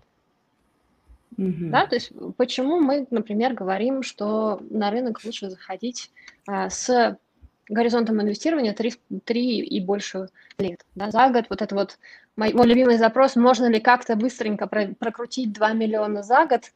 [1.38, 1.70] Mm-hmm.
[1.70, 6.11] Да, то есть почему мы, например, говорим, что на рынок лучше заходить
[6.47, 7.20] а, с
[7.70, 8.93] горизонтом инвестирования 3,
[9.26, 10.86] 3 и больше лет.
[10.95, 11.97] Да, за год вот это вот
[12.36, 16.72] мой, мой любимый запрос, можно ли как-то быстренько про, прокрутить 2 миллиона за год,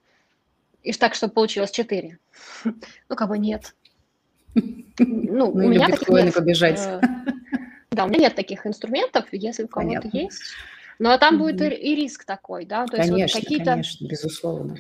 [0.84, 2.18] и так, чтобы получилось 4.
[3.10, 3.76] Ну, как бы нет.
[5.00, 6.34] Ну, ну у меня таких нет.
[6.34, 6.80] побежать.
[6.80, 7.00] Э,
[7.92, 10.42] да, у меня нет таких инструментов, если у кого-то есть.
[11.00, 13.72] Но там будет и, риск такой, да, то конечно, есть вот какие-то...
[13.72, 14.78] Конечно, безусловно.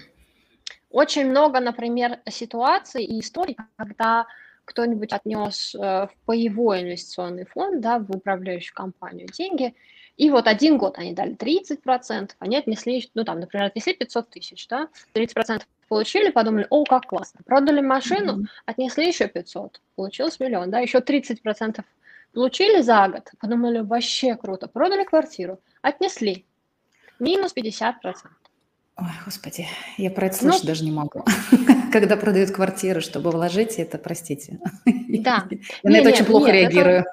[0.91, 4.27] Очень много, например, ситуаций и историй, когда
[4.71, 9.75] кто-нибудь отнес э, в паевой инвестиционный фонд, да, в управляющую компанию деньги,
[10.17, 14.67] и вот один год они дали 30%, они отнесли, ну там, например, отнесли 500 тысяч,
[14.67, 17.41] да, 30% получили, подумали, о, как классно.
[17.45, 21.83] Продали машину, отнесли еще 500, получилось миллион, да, еще 30%
[22.33, 24.67] получили за год, подумали, вообще круто.
[24.67, 26.45] Продали квартиру, отнесли,
[27.19, 27.93] минус 50%.
[28.97, 29.67] Ой, господи,
[29.97, 31.25] я про это ну слышать ну, даже не могу.
[31.91, 34.59] Когда продают квартиру, чтобы вложить это, простите.
[34.85, 35.47] Да.
[35.83, 37.05] Я на это очень плохо реагирую.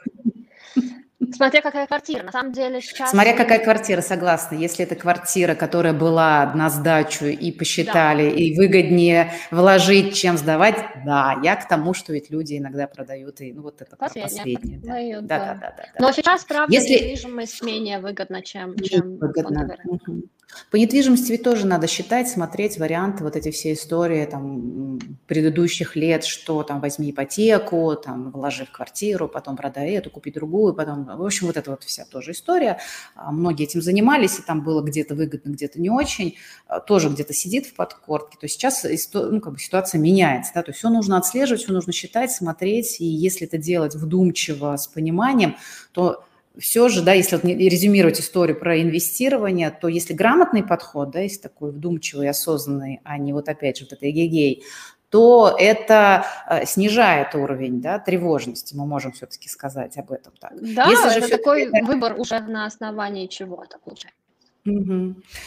[1.32, 2.22] Смотря какая квартира.
[2.22, 3.10] На самом деле сейчас...
[3.10, 4.54] Смотря какая квартира, согласна.
[4.54, 8.36] Если это квартира, которая была на сдачу и посчитали, да.
[8.36, 13.52] и выгоднее вложить, чем сдавать, да, я к тому, что ведь люди иногда продают и
[13.52, 14.28] ну вот это последнее.
[14.28, 14.88] последнее да.
[14.88, 15.38] Дают, да.
[15.38, 16.06] Да, да, да, да.
[16.06, 16.94] Но сейчас, правда, Если...
[16.94, 19.76] недвижимость менее выгодна, чем, чем выгодно.
[19.84, 20.22] Угу.
[20.70, 26.24] По недвижимости ведь тоже надо считать, смотреть варианты, вот эти все истории там, предыдущих лет,
[26.24, 31.24] что там возьми ипотеку, там, вложи в квартиру, потом продай эту, купи другую, потом, в
[31.24, 32.78] общем, вот эта вот вся тоже история.
[33.14, 36.36] А многие этим занимались, и там было где-то выгодно, где-то не очень,
[36.66, 38.38] а, тоже где-то сидит в подкорке.
[38.38, 38.84] То есть сейчас
[39.14, 43.00] ну, как бы ситуация меняется, да, то есть все нужно отслеживать, все нужно считать, смотреть,
[43.00, 45.56] и если это делать вдумчиво, с пониманием,
[45.92, 46.24] то
[46.58, 51.40] все же, да, если вот резюмировать историю про инвестирование, то если грамотный подход, да, если
[51.42, 54.64] такой вдумчивый, осознанный, а не вот опять же вот это эгегей,
[55.10, 60.52] то это э, снижает уровень да, тревожности, мы можем все-таки сказать об этом так.
[60.60, 64.17] Да, Если это же такой выбор уже на основании чего-то получается.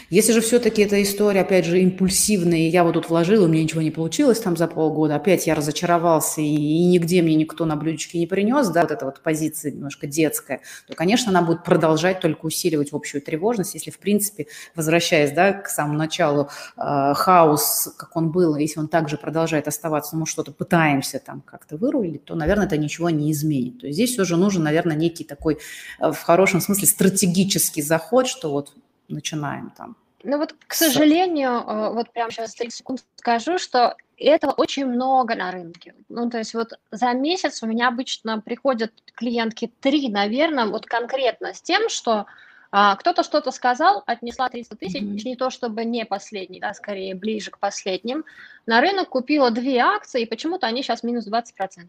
[0.09, 3.63] Если же все-таки эта история, опять же, импульсивная, и я вот тут вложила, у меня
[3.63, 7.75] ничего не получилось там за полгода, опять я разочаровался, и, и нигде мне никто на
[7.75, 12.19] блюдечке не принес, да, вот эта вот позиция немножко детская, то, конечно, она будет продолжать
[12.19, 18.15] только усиливать общую тревожность, если, в принципе, возвращаясь, да, к самому началу, э, хаос, как
[18.15, 22.35] он был, если он также продолжает оставаться, ну, мы что-то пытаемся там как-то вырулить, то,
[22.35, 23.79] наверное, это ничего не изменит.
[23.81, 25.57] То есть здесь уже нужен, наверное, некий такой,
[25.99, 28.73] э, в хорошем смысле, стратегический заход, что вот
[29.11, 29.95] начинаем там.
[30.23, 35.35] Ну вот, к сожалению, э, вот прямо сейчас 30 секунд скажу, что этого очень много
[35.35, 35.95] на рынке.
[36.09, 41.53] Ну, то есть вот за месяц у меня обычно приходят клиентки три, наверное, вот конкретно
[41.53, 42.27] с тем, что
[42.71, 45.25] а, кто-то что-то сказал, отнесла 300 тысяч, mm-hmm.
[45.25, 48.23] не то чтобы не последний, да, скорее ближе к последним.
[48.65, 51.87] На рынок купила две акции, и почему-то они сейчас минус 20%.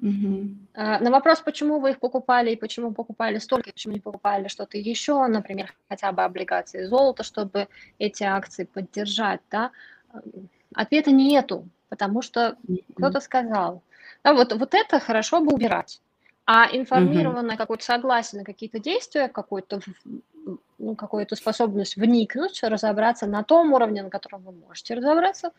[0.00, 0.48] Угу.
[0.74, 5.26] На вопрос, почему вы их покупали и почему покупали столько, почему не покупали что-то еще,
[5.26, 7.68] например, хотя бы облигации золота, чтобы
[7.98, 9.70] эти акции поддержать, да,
[10.74, 12.78] ответа нету, потому что угу.
[12.96, 13.82] кто-то сказал.
[14.24, 16.00] Да, вот, вот это хорошо бы убирать.
[16.46, 17.58] А информированное угу.
[17.58, 19.80] какое-то согласие на какие-то действия, какую-то
[20.78, 25.52] ну, какую-то способность вникнуть, разобраться на том уровне, на котором вы можете разобраться,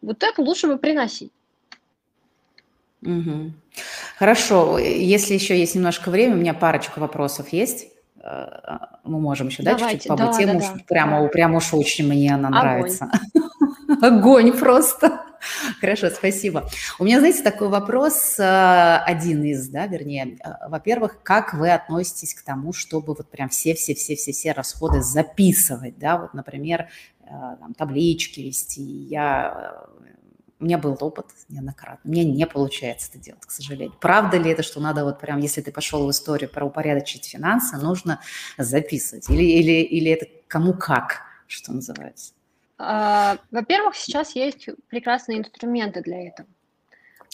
[0.00, 1.32] вот это лучше бы приносить.
[3.02, 3.52] Угу.
[4.18, 7.88] Хорошо, если еще есть немножко времени, у меня парочка вопросов есть.
[8.22, 10.26] Э, мы можем еще, да, чуть-чуть побыть.
[10.26, 10.80] Да, Тему да, да.
[10.86, 12.60] Прямо, прямо уж очень мне она Огонь.
[12.60, 13.10] нравится.
[14.02, 15.24] Огонь просто.
[15.80, 16.68] Хорошо, спасибо.
[16.98, 22.34] У меня, знаете, такой вопрос, э, один из, да, вернее, э, во-первых, как вы относитесь
[22.34, 26.88] к тому, чтобы вот прям все-все-все-все-все расходы записывать, да, вот, например,
[27.60, 28.80] там, таблички вести.
[28.82, 29.86] Я
[30.60, 32.10] у меня был опыт неоднократно.
[32.10, 33.96] Мне не получается это делать, к сожалению.
[34.00, 37.76] Правда ли это, что надо вот прям, если ты пошел в историю про упорядочить финансы,
[37.76, 38.20] нужно
[38.56, 39.30] записывать?
[39.30, 42.32] Или, или, или это кому как, что называется?
[42.78, 46.48] А, во-первых, сейчас есть прекрасные инструменты для этого.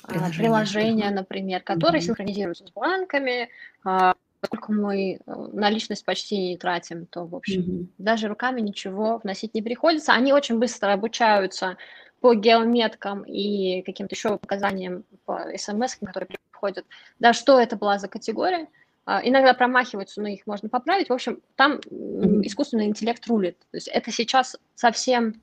[0.03, 2.07] А, приложения, Приложения например, которые mm-hmm.
[2.07, 3.49] синхронизируются с банками.
[3.85, 5.19] А, поскольку мы э,
[5.55, 7.87] наличность почти не тратим, то, в общем, mm-hmm.
[7.97, 10.13] даже руками ничего вносить не приходится.
[10.13, 11.79] Они очень быстро обучаются
[12.25, 16.87] по геометкам и каким-то еще показаниям по смс, которые приходят,
[17.19, 18.69] да, что это была за категория.
[19.05, 21.11] А, иногда промахиваются, но их можно поправить.
[21.11, 23.59] В общем, там искусственный интеллект рулит.
[23.59, 25.43] То есть это сейчас совсем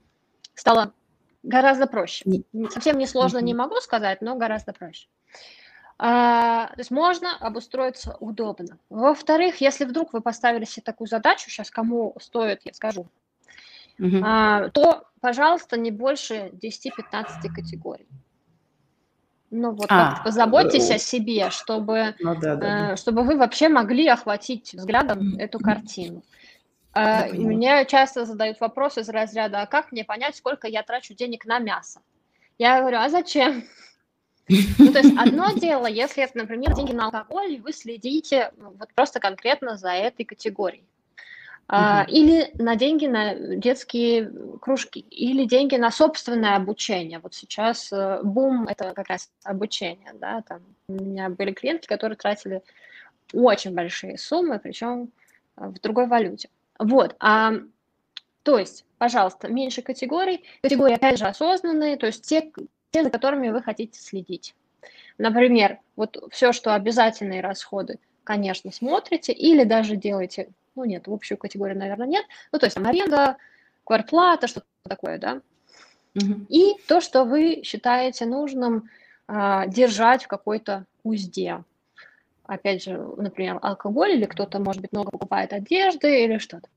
[0.56, 0.92] стало
[1.44, 2.26] гораздо проще.
[2.72, 5.08] Совсем несложно не могу сказать, но гораздо проще.
[6.00, 8.80] А, то есть можно обустроиться удобно.
[8.90, 13.06] Во-вторых, если вдруг вы поставили себе такую задачу, сейчас кому стоит, я скажу,
[14.02, 14.22] угу.
[14.24, 18.08] а, то, пожалуйста, не больше 10-15 категорий.
[19.52, 24.08] Ну вот а, позаботьтесь о себе, чтобы, ну, да, да, э, чтобы вы вообще могли
[24.08, 26.24] охватить взглядом эту картину.
[26.94, 31.46] Э, мне часто задают вопрос из разряда, а как мне понять, сколько я трачу денег
[31.46, 32.02] на мясо?
[32.58, 33.64] Я говорю, а зачем?
[34.48, 39.20] Ну, то есть одно дело, если это, например, деньги на алкоголь, вы следите вот просто
[39.20, 40.86] конкретно за этой категорией.
[41.72, 42.06] Uh-huh.
[42.08, 47.20] Или на деньги на детские кружки, или деньги на собственное обучение.
[47.20, 50.12] Вот сейчас э, бум– это как раз обучение.
[50.16, 50.42] Да?
[50.42, 50.60] Там
[50.90, 52.62] у меня были клиенты, которые тратили
[53.32, 55.12] очень большие суммы, причем
[55.56, 56.50] э, в другой валюте.
[56.78, 57.16] Вот.
[57.22, 57.54] А,
[58.44, 60.44] то есть, пожалуйста, меньше категорий.
[60.62, 62.52] Категории, опять же, осознанные, то есть те,
[62.92, 64.56] те, за которыми вы хотите следить.
[65.18, 71.38] Например, вот все, что обязательные расходы, конечно, смотрите, или даже делаете ну нет, в общую
[71.38, 72.26] категорию, наверное, нет.
[72.52, 73.38] Ну, то есть там аренда,
[73.84, 75.42] квартплата, что-то такое, да.
[76.16, 76.46] Угу.
[76.50, 78.90] И то, что вы считаете нужным
[79.28, 81.64] а, держать в какой-то узде.
[82.46, 86.68] Опять же, например, алкоголь, или кто-то, может быть, много покупает одежды или что-то.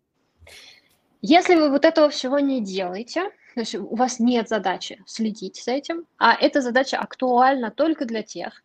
[1.20, 5.72] Если вы вот этого всего не делаете, то есть у вас нет задачи следить за
[5.72, 8.62] этим, а эта задача актуальна только для тех,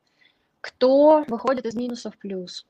[0.61, 2.67] кто выходит из минуса в плюс.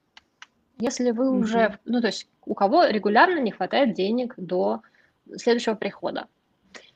[0.77, 1.39] Если вы mm-hmm.
[1.39, 4.81] уже, ну то есть у кого регулярно не хватает денег до
[5.37, 6.27] следующего прихода.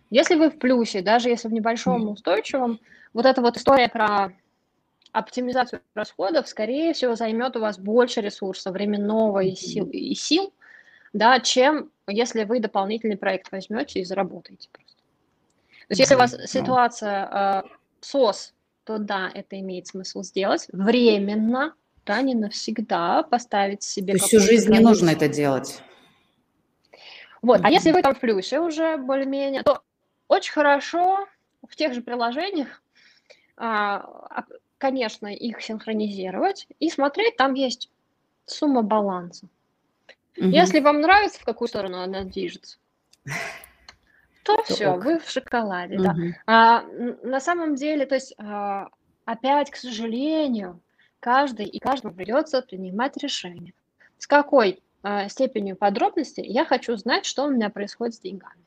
[0.10, 2.80] Если вы в плюсе, даже если в небольшом устойчивом,
[3.14, 4.34] вот эта вот история про
[5.12, 10.52] оптимизацию расходов, скорее всего, займет у вас больше ресурса временного и сил, и сил
[11.14, 14.94] да, чем если вы дополнительный проект возьмете и заработаете просто.
[14.94, 17.64] То есть если у вас ситуация э,
[18.02, 21.76] СОС, то да, это имеет смысл сделать временно,
[22.06, 24.18] да, не навсегда поставить себе...
[24.18, 25.82] То всю жизнь не нужно это делать.
[27.42, 27.66] Вот, mm-hmm.
[27.66, 29.82] а если вы там в плюсе уже более-менее, то
[30.28, 31.28] очень хорошо
[31.68, 32.82] в тех же приложениях,
[33.58, 34.46] а,
[34.78, 37.90] конечно, их синхронизировать и смотреть, там есть
[38.46, 39.48] сумма баланса.
[40.38, 40.48] Угу.
[40.48, 42.78] Если вам нравится, в какую сторону она движется,
[44.44, 46.04] то все, вы в шоколаде, угу.
[46.04, 46.16] да.
[46.48, 46.82] А,
[47.24, 48.90] на самом деле, то есть, а,
[49.26, 50.82] опять, к сожалению,
[51.24, 53.74] каждый и каждому придется принимать решение.
[54.18, 58.62] С какой а, степенью подробности я хочу знать, что у меня происходит с деньгами.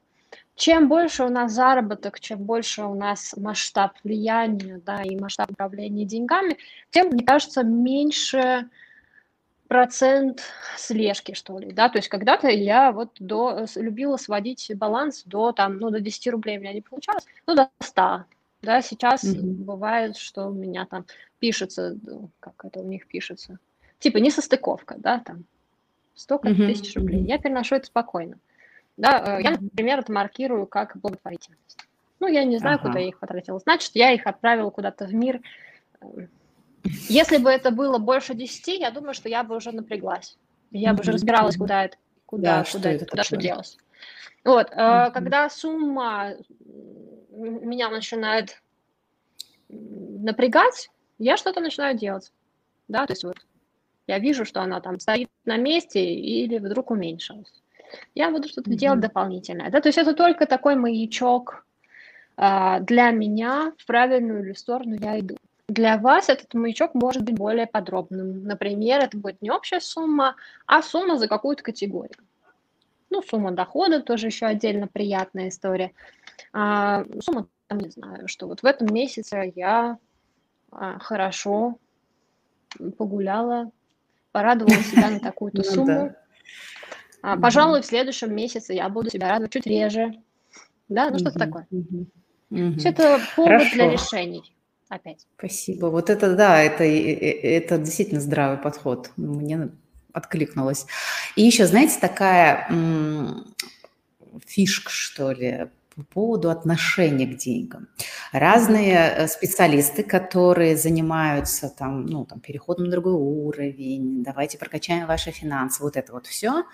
[0.54, 6.06] Чем больше у нас заработок, чем больше у нас масштаб влияния, да, и масштаб управления
[6.06, 6.56] деньгами,
[6.90, 8.70] тем, мне кажется, меньше
[9.68, 10.40] процент
[10.78, 15.76] слежки, что ли, да, то есть когда-то я вот до, любила сводить баланс до, там,
[15.76, 18.24] ну, до 10 рублей у меня не получалось, ну, до 100,
[18.66, 19.40] да, сейчас mm-hmm.
[19.40, 21.06] бывает, что у меня там
[21.38, 23.58] пишется, ну, как это у них пишется,
[23.98, 25.44] типа несостыковка, да, там,
[26.14, 26.66] столько mm-hmm.
[26.66, 28.38] тысяч рублей, я переношу это спокойно,
[28.96, 29.42] да, mm-hmm.
[29.42, 31.78] я, например, это маркирую как благотворительность,
[32.20, 32.88] ну, я не знаю, ага.
[32.88, 35.40] куда я их потратила, значит, я их отправила куда-то в мир,
[37.08, 40.36] если бы это было больше 10, я думаю, что я бы уже напряглась.
[40.70, 41.96] Я бы уже разбиралась, куда это,
[42.26, 43.78] куда, да, куда, что, это, куда что делать.
[44.44, 45.12] Вот, mm-hmm.
[45.12, 46.34] когда сумма
[47.36, 48.62] меня начинает
[49.68, 52.32] напрягать, я что-то начинаю делать.
[52.88, 53.36] Да, то есть вот
[54.06, 57.52] я вижу, что она там стоит на месте или вдруг уменьшилась.
[58.14, 58.76] Я буду что-то mm-hmm.
[58.76, 59.70] делать дополнительное.
[59.70, 61.64] Да, то есть это только такой маячок
[62.36, 65.36] а, для меня, в правильную ли сторону я иду.
[65.68, 68.44] Для вас этот маячок может быть более подробным.
[68.44, 72.16] Например, это будет не общая сумма, а сумма за какую-то категорию.
[73.10, 75.92] Ну, сумма дохода тоже еще отдельно приятная история.
[76.52, 79.98] А, сумма, там, не знаю, что вот в этом месяце я
[80.70, 81.78] а, хорошо
[82.98, 83.70] погуляла,
[84.32, 86.14] порадовала себя на такую-то ну сумму.
[87.22, 90.14] А, пожалуй, в следующем месяце я буду себя радовать чуть реже.
[90.88, 91.66] Да, ну что-то такое.
[92.78, 94.54] Все это повод для решений
[94.88, 95.26] опять.
[95.36, 95.86] Спасибо.
[95.86, 99.10] Вот это, да, это, это действительно здравый подход.
[99.16, 99.70] Мне
[100.12, 100.86] откликнулось.
[101.34, 103.54] И еще, знаете, такая м-
[104.46, 107.88] фишка, что ли, по поводу отношения к деньгам.
[108.30, 115.30] Разные э, специалисты, которые занимаются там, ну, там, переходом на другой уровень, давайте прокачаем ваши
[115.30, 116.64] финансы, вот это вот все,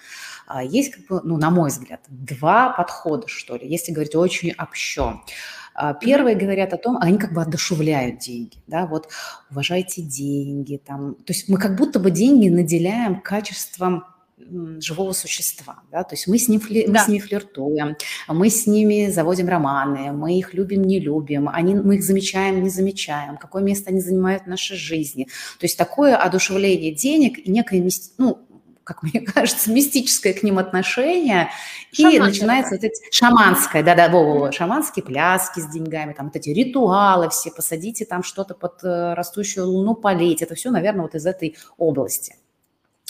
[0.48, 4.54] а, есть, как бы, ну, на мой взгляд, два подхода, что ли, если говорить очень
[4.58, 5.20] общо.
[5.74, 9.08] А, первые говорят о том, они как бы одушевляют деньги, да, вот
[9.50, 14.04] уважайте деньги, там, то есть мы как будто бы деньги наделяем качеством
[14.80, 16.92] живого существа, да, то есть мы с, ним фли, да.
[16.92, 17.96] мы с ними флиртуем,
[18.28, 22.70] мы с ними заводим романы, мы их любим, не любим, они, мы их замечаем, не
[22.70, 25.24] замечаем, какое место они занимают в нашей жизни.
[25.58, 27.88] То есть такое одушевление денег и некое,
[28.18, 28.38] ну,
[28.84, 31.50] как мне кажется, мистическое к ним отношение,
[31.92, 36.50] Шаманское, и начинается вот эти шаманское, да-да, во-во, шаманские пляски с деньгами, там вот эти
[36.50, 41.26] ритуалы все, посадите там что-то под э, растущую луну, полейте, это все, наверное, вот из
[41.26, 42.36] этой области.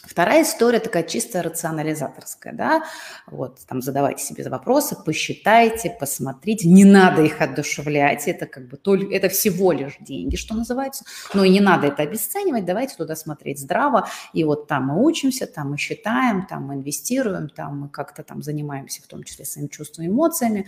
[0.05, 2.85] Вторая история такая чисто рационализаторская, да,
[3.29, 9.15] вот, там задавайте себе вопросы, посчитайте, посмотрите, не надо их одушевлять, это как бы только,
[9.15, 13.61] это всего лишь деньги, что называется, но и не надо это обесценивать, давайте туда смотреть
[13.61, 18.25] здраво, и вот там мы учимся, там мы считаем, там мы инвестируем, там мы как-то
[18.25, 20.67] там занимаемся в том числе своими чувствами, эмоциями,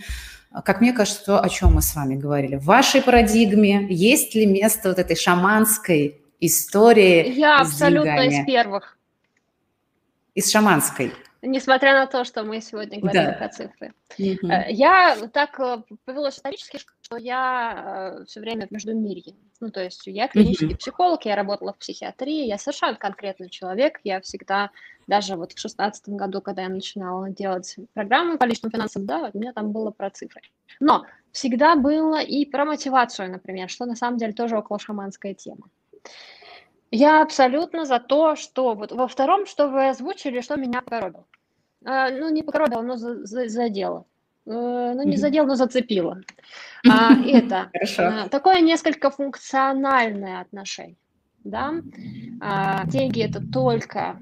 [0.63, 4.45] как мне кажется, то, о чем мы с вами говорили, в вашей парадигме есть ли
[4.45, 8.41] место вот этой шаманской истории Я абсолютно деньгами?
[8.41, 8.97] из первых
[10.35, 11.11] из шаманской.
[11.41, 13.33] Несмотря на то, что мы сегодня говорили да.
[13.33, 13.93] про цифры.
[14.17, 14.51] Угу.
[14.69, 19.35] Я так э, повелось исторически, что я э, все время в междумирье.
[19.61, 20.77] Ну, то есть я клинический угу.
[20.77, 24.71] психолог, я работала в психиатрии, я совершенно конкретный человек, я всегда,
[25.07, 29.37] даже вот в шестнадцатом году, когда я начинала делать программу по личным финансам, да, у
[29.37, 30.41] меня там было про цифры.
[30.79, 35.69] Но всегда было и про мотивацию, например, что на самом деле тоже около шаманская тема.
[36.95, 41.25] Я абсолютно за то, что вот во втором, что вы озвучили, что меня покоробило.
[41.83, 44.05] А, ну, не покоробило, но за, за, задело.
[44.47, 46.21] А, ну, не задел, но зацепило.
[46.89, 50.95] А, это а, такое несколько функциональное отношение.
[51.43, 51.73] Да?
[52.39, 54.19] А, деньги это только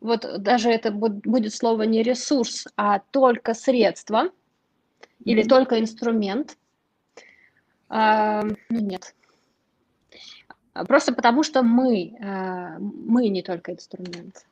[0.00, 4.30] вот даже это будет слово не ресурс, а только средство
[5.24, 6.56] или только инструмент,
[7.88, 9.14] а, ну нет.
[10.74, 14.44] Просто потому что мы, а, мы не только инструмент.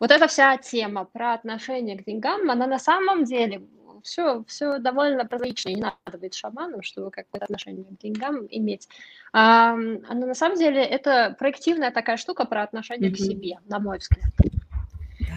[0.00, 3.62] Вот эта вся тема про отношение к деньгам, она на самом деле
[4.02, 5.68] все, все довольно прозаично.
[5.68, 8.88] Не надо быть шаманом, чтобы какое-то отношение к деньгам иметь.
[9.32, 13.14] А, она на самом деле это проективная такая штука про отношение mm-hmm.
[13.14, 14.32] к себе, на мой взгляд.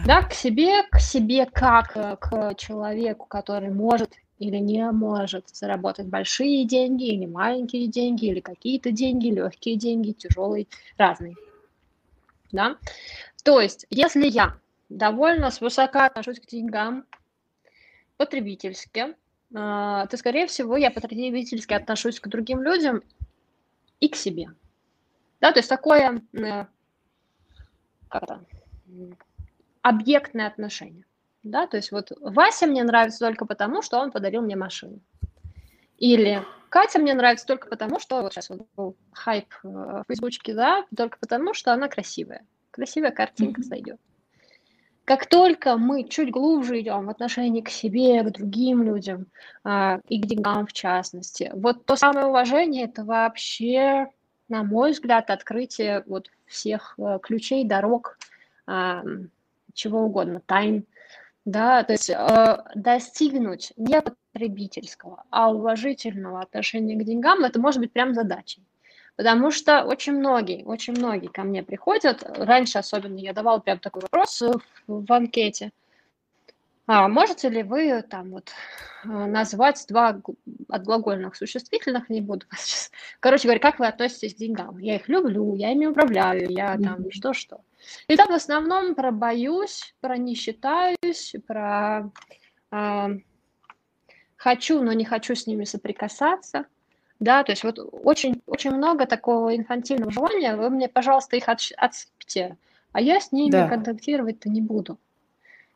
[0.05, 6.07] Да, к себе, к себе как э, к человеку, который может или не может заработать
[6.07, 10.67] большие деньги или маленькие деньги, или какие-то деньги, легкие деньги, тяжелые,
[10.97, 11.35] разные.
[12.51, 12.77] Да?
[13.43, 14.57] То есть, если я
[14.89, 17.05] довольно свысока отношусь к деньгам,
[18.17, 19.15] потребительски,
[19.53, 23.03] а, то, скорее всего, я потребительски отношусь к другим людям
[23.99, 24.47] и к себе.
[25.41, 26.65] Да, то есть такое э,
[28.09, 28.45] как это,
[29.81, 31.05] объектное отношение.
[31.45, 34.99] Да, то есть вот Вася мне нравится только потому, что он подарил мне машину.
[35.99, 40.55] Или Катя мне нравится только потому, что вот сейчас вот был хайп э, в Фейсбучке,
[40.55, 42.43] да, только потому, что она красивая.
[42.71, 43.65] Красивая картинка mm-hmm.
[43.65, 43.99] сойдет.
[45.05, 49.27] Как только мы чуть глубже идем в отношении к себе, к другим людям
[49.63, 54.07] а, и к деньгам в частности, вот то самое уважение это вообще,
[54.49, 58.17] на мой взгляд, открытие вот всех а, ключей, дорог,
[59.75, 60.87] чего угодно, тайн,
[61.45, 67.91] да, то есть э, достигнуть не потребительского, а уважительного отношения к деньгам, это может быть
[67.91, 68.63] прям задачей.
[69.15, 72.21] Потому что очень многие, очень многие ко мне приходят.
[72.23, 75.71] Раньше особенно я давала прям такой вопрос в, в анкете.
[76.87, 78.51] А можете ли вы там вот
[79.03, 80.21] э, назвать два
[80.69, 82.91] от глагольных существительных, не буду сейчас.
[83.19, 84.77] Короче говоря, как вы относитесь к деньгам?
[84.77, 87.61] Я их люблю, я ими управляю, я там что-что.
[88.07, 92.11] И там в основном про боюсь, про не считаюсь, про
[92.71, 93.07] э,
[94.35, 96.65] хочу, но не хочу с ними соприкасаться.
[97.19, 102.57] Да, то есть вот очень, очень много такого инфантильного желания, вы мне, пожалуйста, их отсыпьте,
[102.91, 103.69] а я с ними да.
[103.69, 104.99] контактировать-то не буду.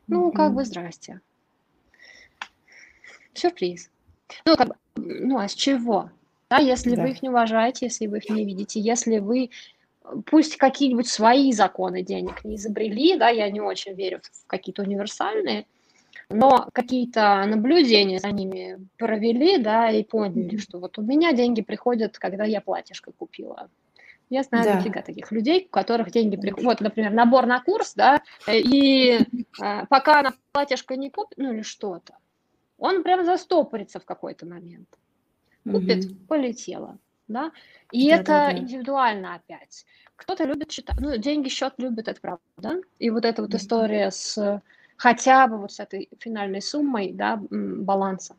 [0.10, 1.22] Ну, как бы здрасте.
[3.34, 3.89] Сюрприз.
[4.45, 6.10] Ну, как бы, ну, а с чего?
[6.49, 7.03] Да, если да.
[7.03, 9.51] вы их не уважаете, если вы их не видите, если вы
[10.26, 15.68] пусть какие-нибудь свои законы денег не изобрели, да, я не очень верю в какие-то универсальные,
[16.30, 22.18] но какие-то наблюдения за ними провели, да, и поняли, что вот у меня деньги приходят,
[22.18, 23.70] когда я платьишко купила.
[24.30, 24.75] Я знаю да.
[24.75, 26.65] дофига таких людей, у которых деньги приходят.
[26.65, 29.19] Вот, например, набор на курс, да, и
[29.61, 32.15] э, пока она платьишко не купит, ну или что-то,
[32.77, 34.88] он прям застопорится в какой-то момент.
[35.63, 36.15] Купит, угу.
[36.27, 37.51] полетела, да.
[37.91, 38.57] И да, это да, да.
[38.57, 39.86] индивидуально опять.
[40.15, 42.82] Кто-то любит считать, ну, деньги счет любит, это правда.
[42.99, 44.61] И вот эта вот история с
[44.95, 48.36] хотя бы вот с этой финальной суммой, да, баланса.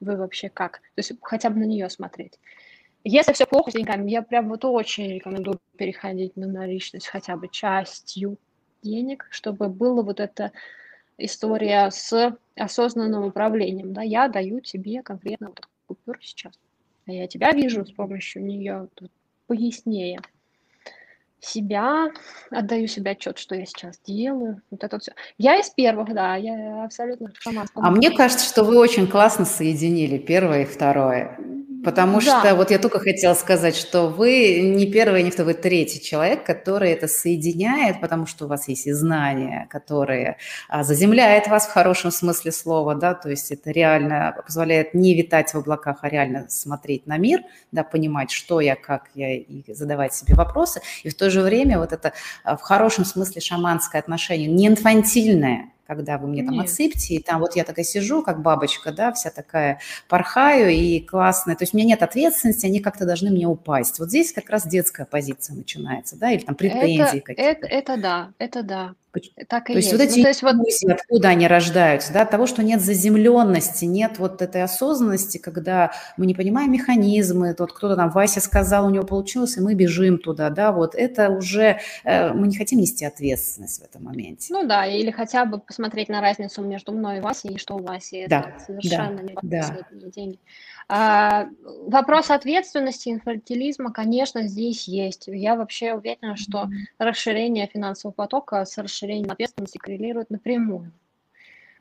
[0.00, 0.80] Вы вообще как?
[0.94, 2.38] То есть хотя бы на нее смотреть.
[3.04, 7.48] Если все плохо с деньгами, я прям вот очень рекомендую переходить на наличность хотя бы
[7.48, 8.38] частью
[8.82, 10.52] денег, чтобы была вот эта
[11.18, 13.92] история с осознанным управлением.
[13.92, 16.52] Да, я даю тебе конкретно вот купюру сейчас,
[17.06, 19.10] а я тебя вижу с помощью нее тут
[19.46, 20.20] пояснее
[21.40, 22.12] себя,
[22.50, 24.62] отдаю себе отчет, что я сейчас делаю.
[24.70, 25.12] Вот это все.
[25.38, 27.64] Я из первых, да, я абсолютно сама.
[27.74, 31.36] А мне кажется, что вы очень классно соединили первое и второе.
[31.84, 32.40] Потому да.
[32.40, 36.44] что вот я только хотела сказать, что вы не первый, не второй, вы третий человек,
[36.44, 40.36] который это соединяет, потому что у вас есть и знания, которые
[40.68, 45.52] а, заземляют вас в хорошем смысле слова, да, то есть это реально позволяет не витать
[45.52, 50.14] в облаках, а реально смотреть на мир, да, понимать, что я, как я, и задавать
[50.14, 50.80] себе вопросы.
[51.02, 52.12] И в то же время вот это
[52.44, 56.64] а, в хорошем смысле шаманское отношение, не инфантильное, когда вы мне там Нет.
[56.64, 61.54] отсыпьте, и там вот я такая сижу, как бабочка, да, вся такая порхаю и классная.
[61.54, 63.98] То есть у меня нет ответственности, они как-то должны мне упасть.
[63.98, 67.66] Вот здесь как раз детская позиция начинается, да, или там претензии какие-то.
[67.66, 68.94] Это, это да, это да.
[69.48, 70.92] Так и то есть, есть вот эти ну, то есть вот...
[70.92, 76.26] откуда они рождаются, да, от того, что нет заземленности, нет вот этой осознанности, когда мы
[76.26, 80.48] не понимаем механизмы, тот кто-то там, Вася сказал, у него получилось, и мы бежим туда,
[80.48, 84.52] да, вот это уже, э, мы не хотим нести ответственность в этом моменте.
[84.52, 87.82] Ну да, или хотя бы посмотреть на разницу между мной и Васей, и что у
[87.82, 90.10] Васи, да, это совершенно да, не да.
[90.10, 90.38] деньги.
[90.88, 91.48] А,
[91.86, 95.24] вопрос ответственности, инфантилизма, конечно, здесь есть.
[95.28, 96.68] Я вообще уверена, что
[96.98, 100.92] расширение финансового потока с расширением ответственности коррелирует напрямую.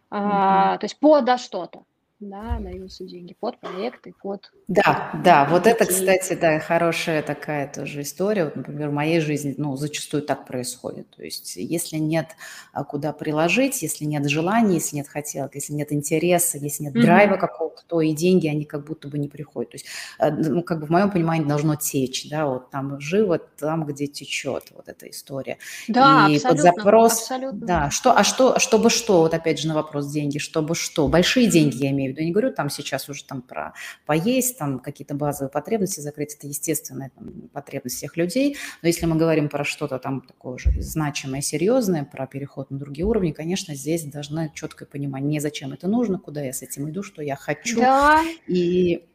[0.10, 1.84] А, то есть подо что-то.
[2.22, 4.52] Да, даются деньги под проекты, под...
[4.68, 8.46] Да, да, вот это, кстати, да, хорошая такая тоже история.
[8.46, 11.10] Вот, например, в моей жизни, ну, зачастую так происходит.
[11.10, 12.28] То есть если нет
[12.74, 17.02] а, куда приложить, если нет желания, если нет хотелок, если нет интереса, если нет mm-hmm.
[17.02, 19.72] драйва какого-то, то и деньги, они как будто бы не приходят.
[19.72, 19.88] То есть,
[20.20, 24.06] э, ну, как бы в моем понимании должно течь, да, вот там живо, там, где
[24.06, 25.58] течет вот эта история.
[25.88, 27.68] Да, и абсолютно, под запрос, абсолютно.
[27.68, 31.48] да, что, а что, чтобы что, вот опять же на вопрос деньги, чтобы что, большие
[31.48, 33.74] деньги я имею в виду, я не говорю там сейчас уже там про
[34.06, 39.16] поесть, там какие-то базовые потребности закрыть, это естественная там, потребность всех людей, но если мы
[39.16, 44.04] говорим про что-то там такое же значимое, серьезное, про переход на другие уровни, конечно, здесь
[44.04, 47.80] должна четкое понимание, мне зачем это нужно, куда я с этим иду, что я хочу,
[47.80, 48.24] да.
[48.48, 49.06] и,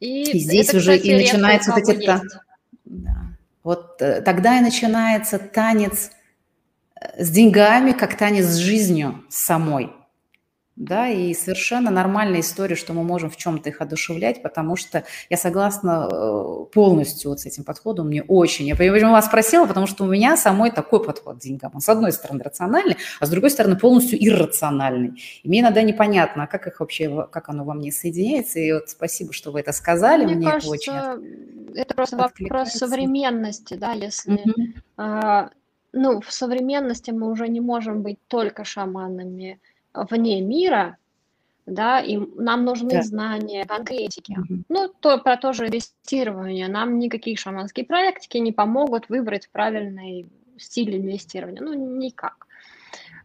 [0.00, 2.20] и, и здесь это, уже кстати, и начинается вот эти...
[2.84, 3.36] Да.
[3.66, 6.12] Вот э, тогда и начинается танец
[7.00, 9.90] э, с деньгами, как танец с жизнью самой
[10.76, 15.36] да, и совершенно нормальная история, что мы можем в чем-то их одушевлять, потому что я
[15.38, 18.66] согласна э, полностью вот с этим подходом, мне очень.
[18.66, 21.72] Я почему вас спросила, потому что у меня самой такой подход к деньгам.
[21.74, 25.20] Он, с одной стороны, рациональный, а с другой стороны, полностью иррациональный.
[25.42, 28.90] И мне иногда непонятно, а как их вообще, как оно во мне соединяется, и вот
[28.90, 33.92] спасибо, что вы это сказали, мне, мне кажется, это очень это просто вопрос современности, да,
[33.92, 34.34] если...
[34.34, 34.82] Mm-hmm.
[34.98, 35.50] А,
[35.92, 39.60] ну, в современности мы уже не можем быть только шаманами,
[40.10, 40.96] вне мира,
[41.66, 43.02] да, и нам нужны да.
[43.02, 44.32] знания конкретики.
[44.38, 44.62] Угу.
[44.68, 46.68] Ну, то, про то же инвестирование.
[46.68, 50.26] Нам никакие шаманские практики не помогут выбрать правильный
[50.58, 51.60] стиль инвестирования.
[51.60, 52.46] Ну, никак.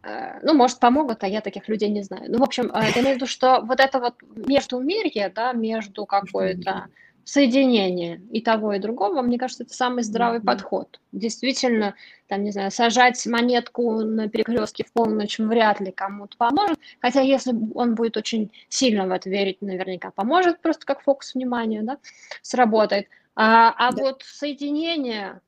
[0.02, 2.24] Э, ну, может, помогут, а я таких людей не знаю.
[2.28, 5.52] Ну, в общем, э, я имею в виду, что вот это вот между мирье, да,
[5.52, 6.86] между какой-то
[7.24, 10.44] соединение и того, и другого, мне кажется, это самый здравый mm-hmm.
[10.44, 11.00] подход.
[11.12, 11.94] Действительно,
[12.28, 17.54] там, не знаю, сажать монетку на перекрестке в полночь вряд ли кому-то поможет, хотя если
[17.74, 21.98] он будет очень сильно в это верить, наверняка поможет, просто как фокус внимания, да,
[22.42, 23.08] сработает.
[23.34, 24.02] А, а да.
[24.02, 25.40] вот соединение,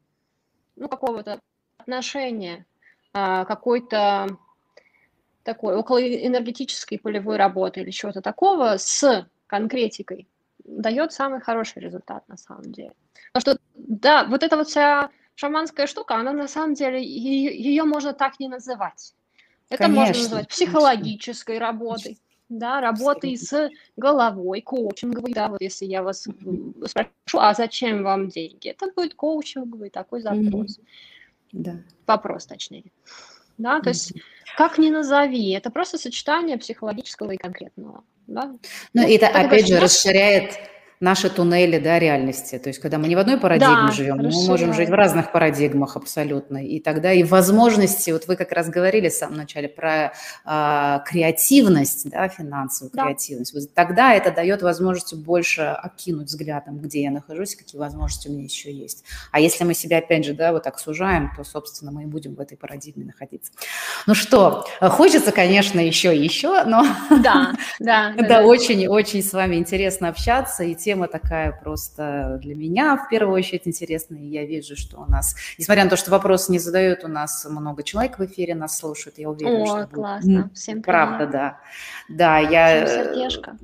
[0.76, 1.40] ну, какого-то
[1.78, 2.66] отношения,
[3.12, 4.38] а, какой-то
[5.42, 10.26] такой около энергетической полевой работы или чего-то такого с конкретикой,
[10.64, 12.92] дает самый хороший результат на самом деле.
[13.32, 17.84] Потому что, да, вот эта вот вся шаманская штука, она на самом деле, ее, ее
[17.84, 19.14] можно так не называть.
[19.68, 21.72] Это конечно, можно назвать психологической конечно.
[21.72, 22.18] работой,
[22.48, 26.26] да, работой с головой, коучинговой, да, вот если я вас
[26.86, 28.68] спрошу, а зачем вам деньги?
[28.68, 30.78] Это будет коучинговый такой запрос.
[30.78, 30.82] Mm-hmm.
[31.52, 31.76] Да.
[32.06, 32.84] Вопрос, точнее.
[33.56, 33.92] Да, то mm-hmm.
[33.92, 34.12] есть
[34.56, 38.04] как ни назови, это просто сочетание психологического и конкретного.
[38.26, 38.46] Да?
[38.46, 38.58] Ну,
[38.94, 40.58] ну это, опять же, расширяет
[41.00, 42.58] наши туннели да, реальности.
[42.58, 45.32] То есть, когда мы не в одной парадигме да, живем, мы можем жить в разных
[45.32, 46.64] парадигмах абсолютно.
[46.64, 50.12] И тогда и возможности, вот вы как раз говорили в самом начале про
[50.44, 53.04] э, креативность, да, финансовую да.
[53.04, 53.54] креативность.
[53.54, 58.44] Вот тогда это дает возможность больше окинуть взглядом, где я нахожусь, какие возможности у меня
[58.44, 59.04] еще есть.
[59.32, 62.34] А если мы себя, опять же, да, вот так сужаем, то, собственно, мы и будем
[62.34, 63.52] в этой парадигме находиться.
[64.06, 70.08] Ну что, хочется, конечно, еще и еще, но да, да, да, очень-очень с вами интересно
[70.08, 74.20] общаться, и тема такая просто для меня в первую очередь интересная.
[74.20, 77.44] И я вижу, что у нас, несмотря на то, что вопросы не задают, у нас
[77.48, 79.18] много человек в эфире нас слушают.
[79.18, 80.42] Я уверена, О, что классно.
[80.42, 80.56] Будет...
[80.56, 80.84] Всем привет.
[80.84, 81.58] Правда, да.
[82.08, 82.86] Да, я...
[82.86, 83.56] Всем сердечко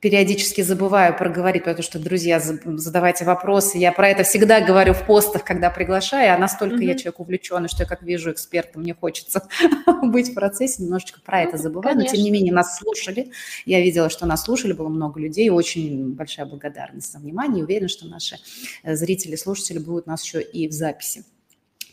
[0.00, 3.78] периодически забываю проговорить, потому что, друзья, задавайте вопросы.
[3.78, 6.84] Я про это всегда говорю в постах, когда приглашаю, а настолько mm-hmm.
[6.84, 9.48] я человек увлеченный, что я как вижу эксперта, мне хочется
[10.02, 11.94] быть в процессе, немножечко про это забываю.
[11.94, 12.10] Конечно.
[12.10, 13.30] Но, тем не менее, нас слушали.
[13.64, 15.48] Я видела, что нас слушали, было много людей.
[15.50, 17.60] Очень большая благодарность за внимание.
[17.60, 18.36] И уверена, что наши
[18.82, 21.24] э, зрители, слушатели будут нас еще и в записи.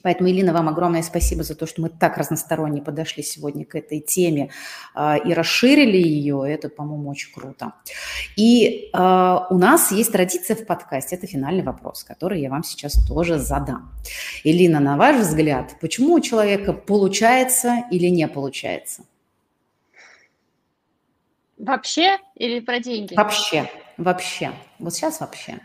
[0.03, 4.01] Поэтому, Елена, вам огромное спасибо за то, что мы так разносторонне подошли сегодня к этой
[4.01, 4.51] теме
[4.95, 6.43] э, и расширили ее.
[6.47, 7.73] Это, по-моему, очень круто.
[8.35, 11.15] И э, у нас есть традиция в подкасте.
[11.15, 13.91] Это финальный вопрос, который я вам сейчас тоже задам.
[14.43, 19.03] Елена, на ваш взгляд, почему у человека получается или не получается?
[21.57, 23.15] Вообще или про деньги?
[23.15, 24.51] Вообще, вообще.
[24.79, 25.59] Вот сейчас вообще.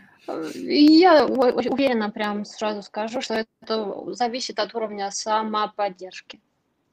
[0.55, 6.39] Я уверена, прям сразу скажу, что это зависит от уровня самоподдержки.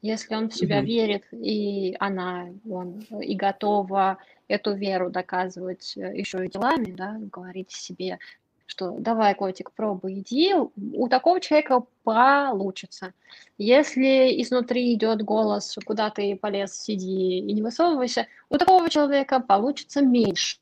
[0.01, 0.85] Если он в себя mm-hmm.
[0.85, 7.71] верит, и она, он и готова эту веру доказывать э, еще и делами, да, говорить
[7.71, 8.19] себе,
[8.67, 13.13] что давай, котик, пробуй, иди, у такого человека получится.
[13.57, 20.01] Если изнутри идет голос, куда ты полез, сиди и не высовывайся, у такого человека получится
[20.01, 20.57] меньше.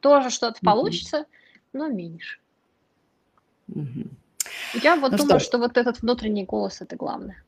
[0.00, 0.64] Тоже что-то mm-hmm.
[0.64, 1.26] получится,
[1.72, 2.38] но меньше.
[3.68, 4.04] Угу.
[4.82, 5.48] Я вот ну думаю, что...
[5.48, 7.42] что вот этот внутренний голос это главное.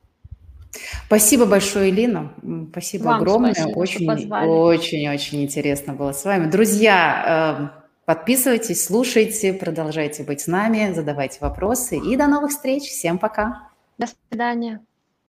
[1.07, 2.33] Спасибо большое, Лина.
[2.71, 3.53] Спасибо Вам огромное.
[3.53, 6.49] Спасибо, очень, очень, очень интересно было с вами.
[6.49, 11.97] Друзья, э, подписывайтесь, слушайте, продолжайте быть с нами, задавайте вопросы.
[11.97, 12.83] И до новых встреч.
[12.83, 13.69] Всем пока.
[13.97, 14.81] До свидания.